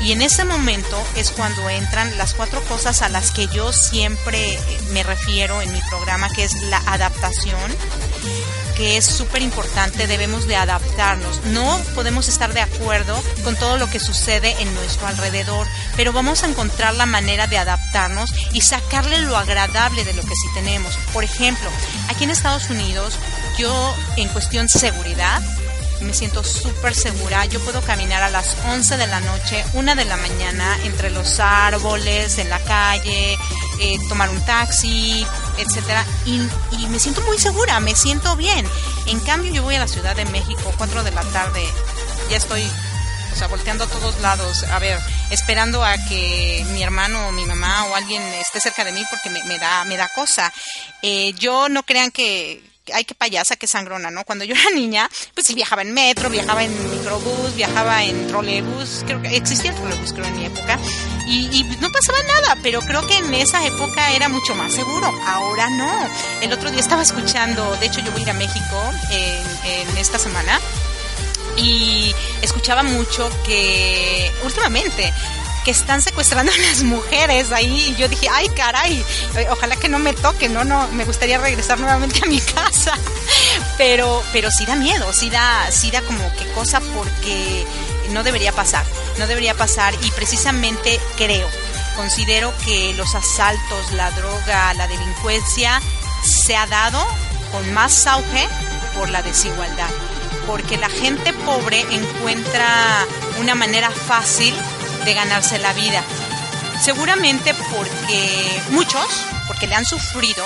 Y 0.00 0.12
en 0.12 0.22
ese 0.22 0.44
momento 0.44 1.00
es 1.14 1.30
cuando 1.30 1.68
entran 1.68 2.16
las 2.18 2.34
cuatro 2.34 2.62
cosas 2.64 3.02
a 3.02 3.08
las 3.08 3.30
que 3.30 3.46
yo 3.48 3.72
siempre 3.72 4.58
me 4.92 5.02
refiero 5.02 5.62
en 5.62 5.72
mi 5.72 5.80
programa, 5.90 6.28
que 6.30 6.44
es 6.44 6.54
la 6.62 6.78
adaptación, 6.86 7.70
que 8.82 8.96
es 8.96 9.06
súper 9.06 9.42
importante, 9.42 10.08
debemos 10.08 10.48
de 10.48 10.56
adaptarnos. 10.56 11.44
No 11.44 11.78
podemos 11.94 12.26
estar 12.26 12.52
de 12.52 12.62
acuerdo 12.62 13.16
con 13.44 13.54
todo 13.54 13.78
lo 13.78 13.88
que 13.88 14.00
sucede 14.00 14.56
en 14.58 14.74
nuestro 14.74 15.06
alrededor, 15.06 15.68
pero 15.94 16.12
vamos 16.12 16.42
a 16.42 16.48
encontrar 16.48 16.92
la 16.96 17.06
manera 17.06 17.46
de 17.46 17.58
adaptarnos 17.58 18.34
y 18.52 18.62
sacarle 18.62 19.20
lo 19.20 19.36
agradable 19.36 20.02
de 20.02 20.14
lo 20.14 20.22
que 20.22 20.34
sí 20.34 20.48
tenemos. 20.52 20.96
Por 21.12 21.22
ejemplo, 21.22 21.70
aquí 22.08 22.24
en 22.24 22.30
Estados 22.30 22.70
Unidos, 22.70 23.14
yo 23.56 23.94
en 24.16 24.28
cuestión 24.30 24.68
seguridad, 24.68 25.40
me 26.00 26.12
siento 26.12 26.42
súper 26.42 26.94
segura. 26.94 27.44
Yo 27.46 27.60
puedo 27.60 27.80
caminar 27.82 28.24
a 28.24 28.30
las 28.30 28.56
11 28.66 28.96
de 28.96 29.06
la 29.06 29.20
noche, 29.20 29.64
1 29.74 29.94
de 29.94 30.04
la 30.04 30.16
mañana, 30.16 30.76
entre 30.84 31.10
los 31.10 31.38
árboles, 31.38 32.38
en 32.38 32.50
la 32.50 32.58
calle, 32.58 33.38
eh, 33.78 33.98
tomar 34.08 34.28
un 34.28 34.40
taxi, 34.44 35.24
etcétera, 35.58 36.04
y, 36.24 36.40
y, 36.72 36.86
me 36.88 36.98
siento 36.98 37.20
muy 37.22 37.38
segura, 37.38 37.80
me 37.80 37.94
siento 37.94 38.36
bien. 38.36 38.66
En 39.06 39.20
cambio, 39.20 39.52
yo 39.52 39.62
voy 39.62 39.76
a 39.76 39.80
la 39.80 39.88
Ciudad 39.88 40.16
de 40.16 40.24
México, 40.26 40.72
4 40.76 41.02
de 41.02 41.10
la 41.10 41.22
tarde, 41.24 41.66
ya 42.30 42.36
estoy, 42.36 42.62
o 43.32 43.36
sea, 43.36 43.48
volteando 43.48 43.84
a 43.84 43.86
todos 43.86 44.20
lados, 44.20 44.64
a 44.64 44.78
ver, 44.78 44.98
esperando 45.30 45.84
a 45.84 45.96
que 46.08 46.64
mi 46.72 46.82
hermano 46.82 47.28
o 47.28 47.32
mi 47.32 47.44
mamá 47.46 47.84
o 47.86 47.94
alguien 47.94 48.22
esté 48.34 48.60
cerca 48.60 48.84
de 48.84 48.92
mí 48.92 49.02
porque 49.10 49.30
me, 49.30 49.42
me 49.44 49.58
da, 49.58 49.84
me 49.84 49.96
da 49.96 50.08
cosa. 50.08 50.52
Eh, 51.02 51.32
yo 51.34 51.68
no 51.68 51.82
crean 51.82 52.10
que 52.10 52.71
ay, 52.94 53.04
qué 53.04 53.14
payasa, 53.14 53.56
qué 53.56 53.66
sangrona, 53.66 54.10
¿no? 54.10 54.24
Cuando 54.24 54.44
yo 54.44 54.54
era 54.54 54.70
niña, 54.74 55.08
pues 55.34 55.46
sí 55.46 55.54
viajaba 55.54 55.82
en 55.82 55.92
metro, 55.92 56.30
viajaba 56.30 56.64
en 56.64 56.90
microbús, 56.90 57.54
viajaba 57.54 58.04
en 58.04 58.26
trolebús, 58.28 59.02
creo 59.06 59.20
que 59.22 59.36
existía 59.36 59.70
el 59.70 59.76
trolebús, 59.76 60.12
creo, 60.12 60.26
en 60.26 60.36
mi 60.36 60.44
época, 60.46 60.78
y, 61.26 61.62
no 61.80 61.90
pasaba 61.90 62.22
nada, 62.22 62.56
pero 62.62 62.80
creo 62.80 63.06
que 63.06 63.16
en 63.16 63.34
esa 63.34 63.64
época 63.66 64.12
era 64.12 64.28
mucho 64.28 64.54
más 64.54 64.72
seguro, 64.72 65.10
ahora 65.26 65.68
no. 65.70 66.08
El 66.40 66.52
otro 66.52 66.70
día 66.70 66.80
estaba 66.80 67.02
escuchando, 67.02 67.76
de 67.76 67.86
hecho 67.86 68.00
yo 68.00 68.12
voy 68.12 68.20
a 68.20 68.24
ir 68.24 68.30
a 68.30 68.34
México 68.34 68.82
en 69.10 69.96
esta 69.98 70.18
semana, 70.18 70.60
y 71.56 72.14
escuchaba 72.40 72.82
mucho 72.82 73.30
que 73.44 74.30
últimamente 74.44 75.12
que 75.64 75.70
están 75.70 76.02
secuestrando 76.02 76.52
a 76.52 76.56
las 76.56 76.82
mujeres 76.82 77.52
ahí. 77.52 77.94
Yo 77.98 78.08
dije, 78.08 78.28
ay, 78.30 78.48
caray, 78.50 79.04
ojalá 79.50 79.76
que 79.76 79.88
no 79.88 79.98
me 79.98 80.12
toque, 80.12 80.48
no, 80.48 80.64
no, 80.64 80.88
me 80.88 81.04
gustaría 81.04 81.38
regresar 81.38 81.78
nuevamente 81.78 82.20
a 82.24 82.28
mi 82.28 82.40
casa. 82.54 82.98
Pero, 83.78 84.22
pero 84.32 84.50
sí 84.50 84.66
da 84.66 84.76
miedo, 84.76 85.12
sí 85.12 85.30
da, 85.30 85.70
sí 85.70 85.90
da 85.90 86.02
como 86.02 86.34
que 86.36 86.46
cosa 86.52 86.80
porque 86.94 87.66
no 88.10 88.22
debería 88.22 88.52
pasar, 88.52 88.84
no 89.18 89.26
debería 89.26 89.54
pasar 89.54 89.94
y 90.02 90.10
precisamente 90.10 91.00
creo, 91.16 91.48
considero 91.96 92.52
que 92.64 92.94
los 92.94 93.14
asaltos, 93.14 93.92
la 93.92 94.10
droga, 94.12 94.74
la 94.74 94.86
delincuencia 94.86 95.80
se 96.22 96.56
ha 96.56 96.66
dado 96.66 97.04
con 97.50 97.72
más 97.72 98.06
auge 98.06 98.48
por 98.94 99.10
la 99.10 99.22
desigualdad 99.22 99.90
porque 100.46 100.76
la 100.76 100.88
gente 100.88 101.32
pobre 101.32 101.80
encuentra 101.90 103.06
una 103.40 103.54
manera 103.54 103.90
fácil 103.90 104.54
de 105.04 105.14
ganarse 105.14 105.58
la 105.58 105.72
vida. 105.72 106.02
Seguramente 106.82 107.54
porque 107.54 108.62
muchos, 108.70 109.06
porque 109.46 109.66
le 109.66 109.76
han 109.76 109.84
sufrido, 109.84 110.44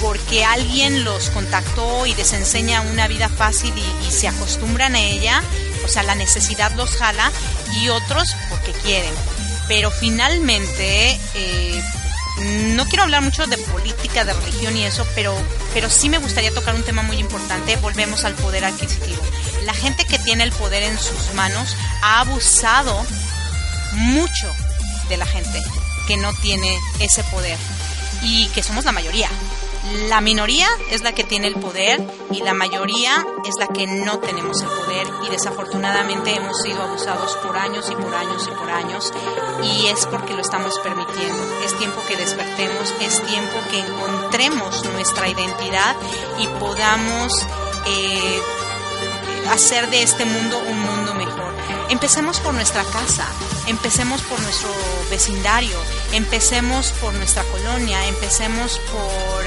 porque 0.00 0.44
alguien 0.44 1.02
los 1.02 1.30
contactó 1.30 2.06
y 2.06 2.14
les 2.14 2.32
enseña 2.32 2.80
una 2.82 3.08
vida 3.08 3.28
fácil 3.28 3.72
y, 3.76 4.10
se 4.12 4.28
acostumbran 4.28 4.94
a 4.94 5.00
ella, 5.00 5.42
o 5.84 5.88
sea, 5.88 6.04
la 6.04 6.14
necesidad 6.14 6.72
los 6.76 6.96
jala, 6.96 7.32
y 7.80 7.88
otros 7.88 8.36
porque 8.50 8.72
quieren. 8.72 9.12
Pero 9.66 9.90
finalmente, 9.90 11.18
eh, 11.34 11.82
no 12.74 12.86
quiero 12.86 13.04
hablar 13.04 13.22
mucho 13.22 13.46
de 13.46 13.58
política, 13.58 14.24
de 14.24 14.32
religión 14.32 14.76
y 14.76 14.84
eso, 14.84 15.06
pero, 15.14 15.36
pero 15.72 15.90
sí 15.90 16.08
me 16.08 16.18
gustaría 16.18 16.52
tocar 16.52 16.74
un 16.74 16.82
tema 16.82 17.02
muy 17.02 17.16
importante. 17.18 17.76
Volvemos 17.76 18.24
al 18.24 18.34
poder 18.34 18.64
adquisitivo. 18.64 19.22
La 19.64 19.74
gente 19.74 20.04
que 20.04 20.18
tiene 20.18 20.44
el 20.44 20.52
poder 20.52 20.82
en 20.82 20.98
sus 20.98 21.34
manos 21.34 21.76
ha 22.02 22.20
abusado 22.20 23.04
mucho 23.94 24.52
de 25.08 25.16
la 25.16 25.26
gente 25.26 25.62
que 26.06 26.16
no 26.16 26.32
tiene 26.34 26.78
ese 27.00 27.22
poder 27.24 27.58
y 28.22 28.48
que 28.48 28.62
somos 28.62 28.84
la 28.84 28.92
mayoría. 28.92 29.28
La 30.08 30.22
minoría 30.22 30.66
es 30.90 31.02
la 31.02 31.12
que 31.12 31.24
tiene 31.24 31.46
el 31.46 31.56
poder 31.56 32.02
y 32.30 32.40
la 32.42 32.54
mayoría 32.54 33.26
es 33.44 33.54
la 33.58 33.66
que 33.66 33.86
no 33.86 34.18
tenemos 34.18 34.62
el 34.62 34.68
poder 34.68 35.06
y 35.26 35.30
desafortunadamente 35.30 36.34
hemos 36.34 36.62
sido 36.62 36.82
abusados 36.82 37.36
por 37.42 37.54
años 37.58 37.90
y 37.90 37.94
por 37.94 38.14
años 38.14 38.48
y 38.50 38.54
por 38.54 38.70
años 38.70 39.12
y 39.62 39.88
es 39.88 40.06
porque 40.06 40.32
lo 40.32 40.40
estamos 40.40 40.78
permitiendo. 40.78 41.42
Es 41.62 41.76
tiempo 41.76 42.00
que 42.08 42.16
despertemos, 42.16 42.94
es 43.02 43.20
tiempo 43.26 43.58
que 43.70 43.80
encontremos 43.80 44.84
nuestra 44.86 45.28
identidad 45.28 45.96
y 46.38 46.46
podamos 46.58 47.32
eh, 47.86 48.40
hacer 49.50 49.90
de 49.90 50.02
este 50.02 50.24
mundo 50.24 50.58
un 50.58 50.80
mundo 50.80 51.14
mejor. 51.14 51.54
Empecemos 51.90 52.40
por 52.40 52.54
nuestra 52.54 52.82
casa, 52.84 53.26
empecemos 53.66 54.22
por 54.22 54.40
nuestro 54.40 54.70
vecindario, 55.10 55.78
empecemos 56.12 56.92
por 57.00 57.12
nuestra 57.14 57.42
colonia, 57.44 58.06
empecemos 58.06 58.78
por 58.90 59.44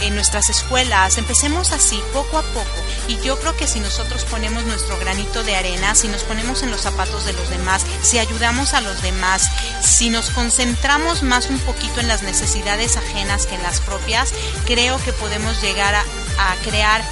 en 0.00 0.14
nuestras 0.14 0.48
escuelas, 0.48 1.18
empecemos 1.18 1.72
así, 1.72 2.00
poco 2.12 2.38
a 2.38 2.42
poco. 2.42 2.84
Y 3.08 3.18
yo 3.20 3.38
creo 3.38 3.56
que 3.56 3.66
si 3.66 3.80
nosotros 3.80 4.24
ponemos 4.24 4.64
nuestro 4.64 4.98
granito 4.98 5.42
de 5.42 5.56
arena, 5.56 5.94
si 5.94 6.08
nos 6.08 6.22
ponemos 6.24 6.62
en 6.62 6.70
los 6.70 6.82
zapatos 6.82 7.24
de 7.24 7.32
los 7.32 7.48
demás, 7.48 7.84
si 8.02 8.18
ayudamos 8.18 8.74
a 8.74 8.80
los 8.80 9.02
demás, 9.02 9.48
si 9.82 10.10
nos 10.10 10.30
concentramos 10.30 11.22
más 11.22 11.48
un 11.48 11.58
poquito 11.60 12.00
en 12.00 12.08
las 12.08 12.22
necesidades 12.22 12.96
ajenas 12.96 13.46
que 13.46 13.54
en 13.54 13.62
las 13.62 13.80
propias, 13.80 14.32
creo 14.66 14.98
que 15.02 15.12
podemos 15.12 15.60
llegar 15.62 15.94
a 15.94 16.04
crear 16.64 17.02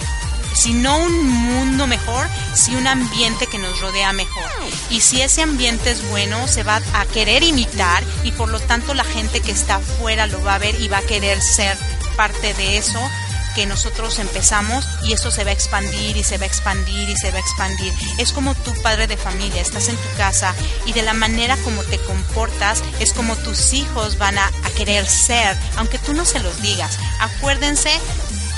si 0.56 0.72
no 0.72 0.96
un 0.98 1.26
mundo 1.28 1.86
mejor, 1.86 2.26
si 2.54 2.74
un 2.74 2.86
ambiente 2.86 3.46
que 3.46 3.58
nos 3.58 3.78
rodea 3.80 4.12
mejor. 4.12 4.50
Y 4.90 5.00
si 5.00 5.20
ese 5.20 5.42
ambiente 5.42 5.90
es 5.90 6.08
bueno, 6.08 6.48
se 6.48 6.62
va 6.62 6.80
a 6.94 7.04
querer 7.06 7.42
imitar 7.42 8.02
y 8.24 8.32
por 8.32 8.48
lo 8.48 8.58
tanto 8.58 8.94
la 8.94 9.04
gente 9.04 9.40
que 9.40 9.52
está 9.52 9.76
afuera 9.76 10.26
lo 10.26 10.42
va 10.42 10.54
a 10.54 10.58
ver 10.58 10.80
y 10.80 10.88
va 10.88 10.98
a 10.98 11.02
querer 11.02 11.40
ser 11.42 11.76
parte 12.16 12.54
de 12.54 12.78
eso 12.78 12.98
que 13.54 13.66
nosotros 13.66 14.18
empezamos 14.18 14.86
y 15.04 15.14
eso 15.14 15.30
se 15.30 15.42
va 15.42 15.50
a 15.50 15.54
expandir 15.54 16.16
y 16.16 16.22
se 16.22 16.36
va 16.36 16.44
a 16.44 16.46
expandir 16.46 17.08
y 17.08 17.16
se 17.16 17.30
va 17.30 17.38
a 17.38 17.40
expandir. 17.40 17.92
Es 18.18 18.32
como 18.32 18.54
tu 18.54 18.72
padre 18.82 19.06
de 19.06 19.16
familia, 19.16 19.62
estás 19.62 19.88
en 19.88 19.96
tu 19.96 20.16
casa 20.16 20.54
y 20.84 20.92
de 20.92 21.02
la 21.02 21.14
manera 21.14 21.56
como 21.58 21.82
te 21.84 21.98
comportas 21.98 22.82
es 23.00 23.12
como 23.12 23.34
tus 23.36 23.72
hijos 23.72 24.18
van 24.18 24.36
a 24.38 24.50
querer 24.76 25.06
ser, 25.06 25.56
aunque 25.76 25.98
tú 25.98 26.12
no 26.12 26.24
se 26.24 26.40
los 26.40 26.60
digas. 26.60 26.98
Acuérdense 27.20 27.90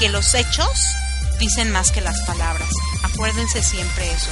que 0.00 0.08
los 0.08 0.34
hechos 0.34 0.68
dicen 1.38 1.70
más 1.70 1.90
que 1.90 2.00
las 2.00 2.20
palabras. 2.22 2.68
Acuérdense 3.02 3.62
siempre 3.62 4.10
eso. 4.12 4.30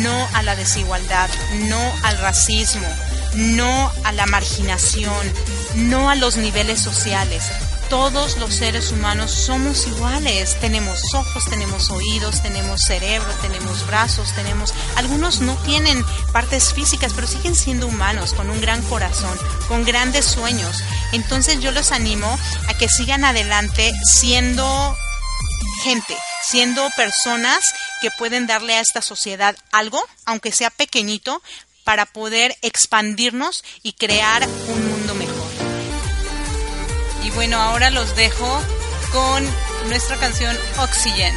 No 0.00 0.28
a 0.34 0.42
la 0.42 0.56
desigualdad, 0.56 1.28
no 1.68 1.80
al 2.02 2.18
racismo, 2.18 2.86
no 3.34 3.92
a 4.04 4.12
la 4.12 4.26
marginación, 4.26 5.32
no 5.74 6.10
a 6.10 6.14
los 6.14 6.36
niveles 6.36 6.80
sociales. 6.80 7.44
Todos 7.88 8.38
los 8.38 8.54
seres 8.54 8.90
humanos 8.90 9.30
somos 9.30 9.86
iguales. 9.86 10.58
Tenemos 10.60 11.02
ojos, 11.14 11.44
tenemos 11.50 11.90
oídos, 11.90 12.42
tenemos 12.42 12.80
cerebro, 12.80 13.28
tenemos 13.42 13.86
brazos, 13.86 14.32
tenemos... 14.32 14.72
Algunos 14.96 15.40
no 15.42 15.54
tienen 15.56 16.02
partes 16.32 16.72
físicas, 16.72 17.12
pero 17.14 17.26
siguen 17.26 17.54
siendo 17.54 17.86
humanos, 17.86 18.32
con 18.32 18.48
un 18.48 18.62
gran 18.62 18.80
corazón, 18.84 19.36
con 19.68 19.84
grandes 19.84 20.24
sueños. 20.24 20.82
Entonces 21.12 21.60
yo 21.60 21.70
los 21.70 21.92
animo 21.92 22.38
a 22.68 22.74
que 22.74 22.88
sigan 22.88 23.26
adelante 23.26 23.92
siendo 24.04 24.96
gente, 25.82 26.16
siendo 26.44 26.88
personas 26.96 27.64
que 28.00 28.10
pueden 28.10 28.46
darle 28.46 28.74
a 28.74 28.80
esta 28.80 29.02
sociedad 29.02 29.56
algo, 29.72 30.02
aunque 30.24 30.52
sea 30.52 30.70
pequeñito, 30.70 31.42
para 31.84 32.06
poder 32.06 32.56
expandirnos 32.62 33.64
y 33.82 33.94
crear 33.94 34.46
un 34.68 34.88
mundo 34.88 35.14
mejor. 35.14 35.50
Y 37.24 37.30
bueno, 37.30 37.60
ahora 37.60 37.90
los 37.90 38.14
dejo 38.16 38.62
con 39.12 39.44
nuestra 39.88 40.16
canción 40.16 40.56
Oxygen. 40.78 41.34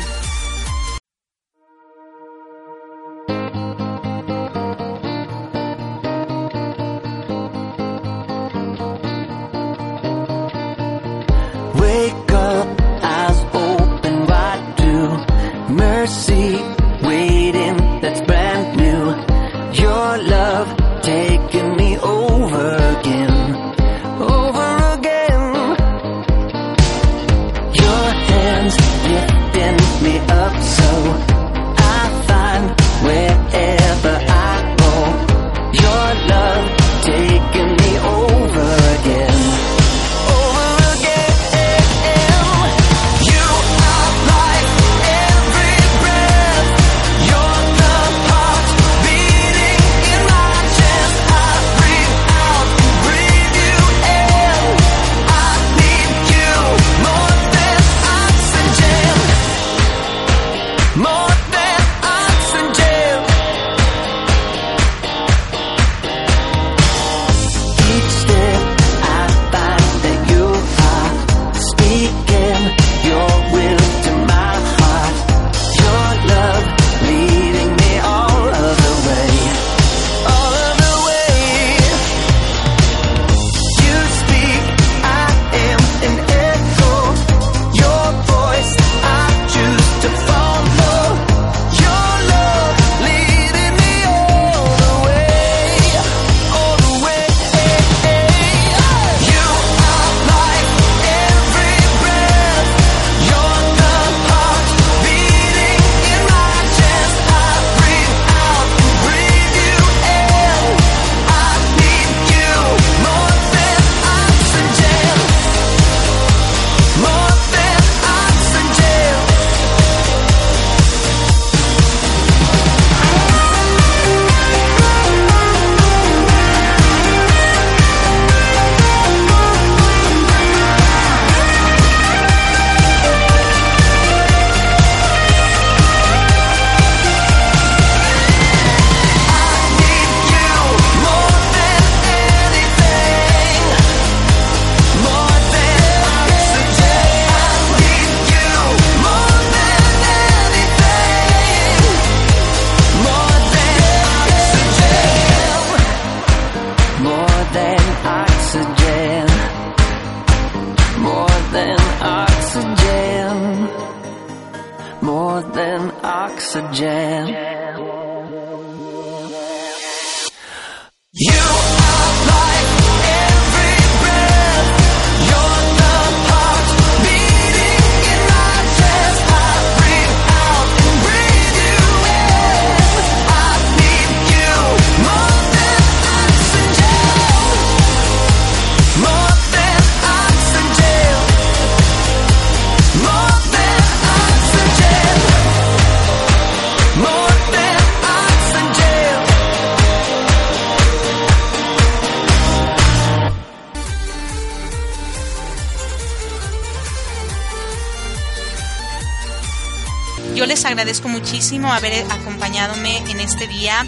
Agradezco 210.76 211.08
muchísimo 211.08 211.72
haber 211.72 212.06
acompañadome 212.12 212.98
en 213.10 213.22
este 213.22 213.48
día. 213.48 213.86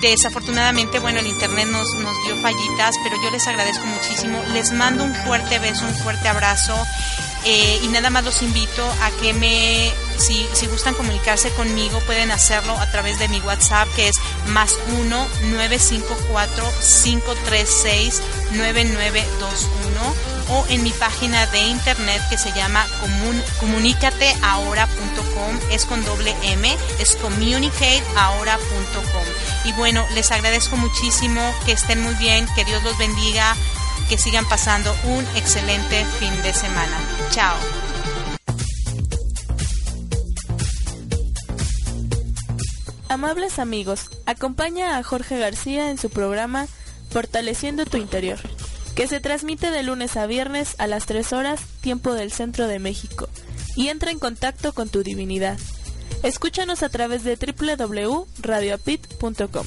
Desafortunadamente, 0.00 1.00
bueno, 1.00 1.18
el 1.18 1.26
internet 1.26 1.66
nos, 1.66 1.92
nos 1.94 2.14
dio 2.24 2.36
fallitas, 2.36 2.94
pero 3.02 3.16
yo 3.20 3.30
les 3.32 3.44
agradezco 3.48 3.84
muchísimo. 3.86 4.40
Les 4.52 4.70
mando 4.72 5.02
un 5.02 5.12
fuerte 5.12 5.58
beso, 5.58 5.84
un 5.84 5.94
fuerte 5.96 6.28
abrazo. 6.28 6.86
eh, 7.44 7.80
y 7.82 7.88
nada 7.88 8.10
más 8.10 8.22
los 8.24 8.42
invito 8.42 8.84
a 9.02 9.10
que 9.20 9.32
me, 9.32 9.90
si, 10.18 10.46
si 10.52 10.66
gustan 10.68 10.94
comunicarse 10.94 11.50
conmigo, 11.50 11.98
pueden 12.06 12.30
hacerlo 12.30 12.78
a 12.78 12.88
través 12.92 13.18
de 13.18 13.26
mi 13.28 13.40
WhatsApp, 13.40 13.88
que 13.96 14.08
es 14.08 14.16
más 14.48 14.78
1 15.00 15.26
954 15.50 16.64
536 17.02 18.22
9921 18.52 20.29
o 20.50 20.66
en 20.68 20.82
mi 20.82 20.90
página 20.90 21.46
de 21.46 21.60
internet 21.60 22.20
que 22.28 22.38
se 22.38 22.52
llama 22.52 22.84
comun, 23.00 23.40
comunicateahora.com, 23.60 25.58
es 25.70 25.86
con 25.86 26.04
doble 26.04 26.34
M, 26.42 26.76
es 26.98 27.14
communicateahora.com. 27.16 29.24
Y 29.64 29.72
bueno, 29.72 30.06
les 30.14 30.30
agradezco 30.32 30.76
muchísimo, 30.76 31.40
que 31.64 31.72
estén 31.72 32.02
muy 32.02 32.14
bien, 32.14 32.46
que 32.54 32.64
Dios 32.64 32.82
los 32.82 32.98
bendiga, 32.98 33.56
que 34.08 34.18
sigan 34.18 34.48
pasando 34.48 34.94
un 35.04 35.24
excelente 35.36 36.04
fin 36.18 36.42
de 36.42 36.52
semana. 36.52 36.98
Chao. 37.30 37.56
Amables 43.08 43.58
amigos, 43.58 44.08
acompaña 44.24 44.96
a 44.96 45.02
Jorge 45.02 45.36
García 45.36 45.90
en 45.90 45.98
su 45.98 46.10
programa 46.10 46.68
Fortaleciendo 47.10 47.84
tu 47.84 47.96
Interior, 47.96 48.38
que 49.00 49.08
se 49.08 49.18
transmite 49.18 49.70
de 49.70 49.82
lunes 49.82 50.18
a 50.18 50.26
viernes 50.26 50.74
a 50.76 50.86
las 50.86 51.06
3 51.06 51.32
horas, 51.32 51.62
tiempo 51.80 52.12
del 52.12 52.30
centro 52.30 52.66
de 52.66 52.78
México, 52.78 53.30
y 53.74 53.88
entra 53.88 54.10
en 54.10 54.18
contacto 54.18 54.74
con 54.74 54.90
tu 54.90 55.02
divinidad. 55.02 55.58
Escúchanos 56.22 56.82
a 56.82 56.90
través 56.90 57.24
de 57.24 57.36
www.radioapit.com. 57.36 59.66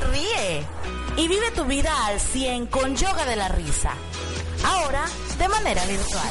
Ríe. 0.12 0.66
Y 1.16 1.28
vive 1.28 1.50
tu 1.52 1.64
vida 1.64 2.06
al 2.06 2.20
100 2.20 2.66
con 2.66 2.94
Yoga 2.96 3.24
de 3.24 3.36
la 3.36 3.48
Risa. 3.48 3.94
Ahora 4.64 5.06
de 5.38 5.48
manera 5.48 5.82
virtual. 5.86 6.30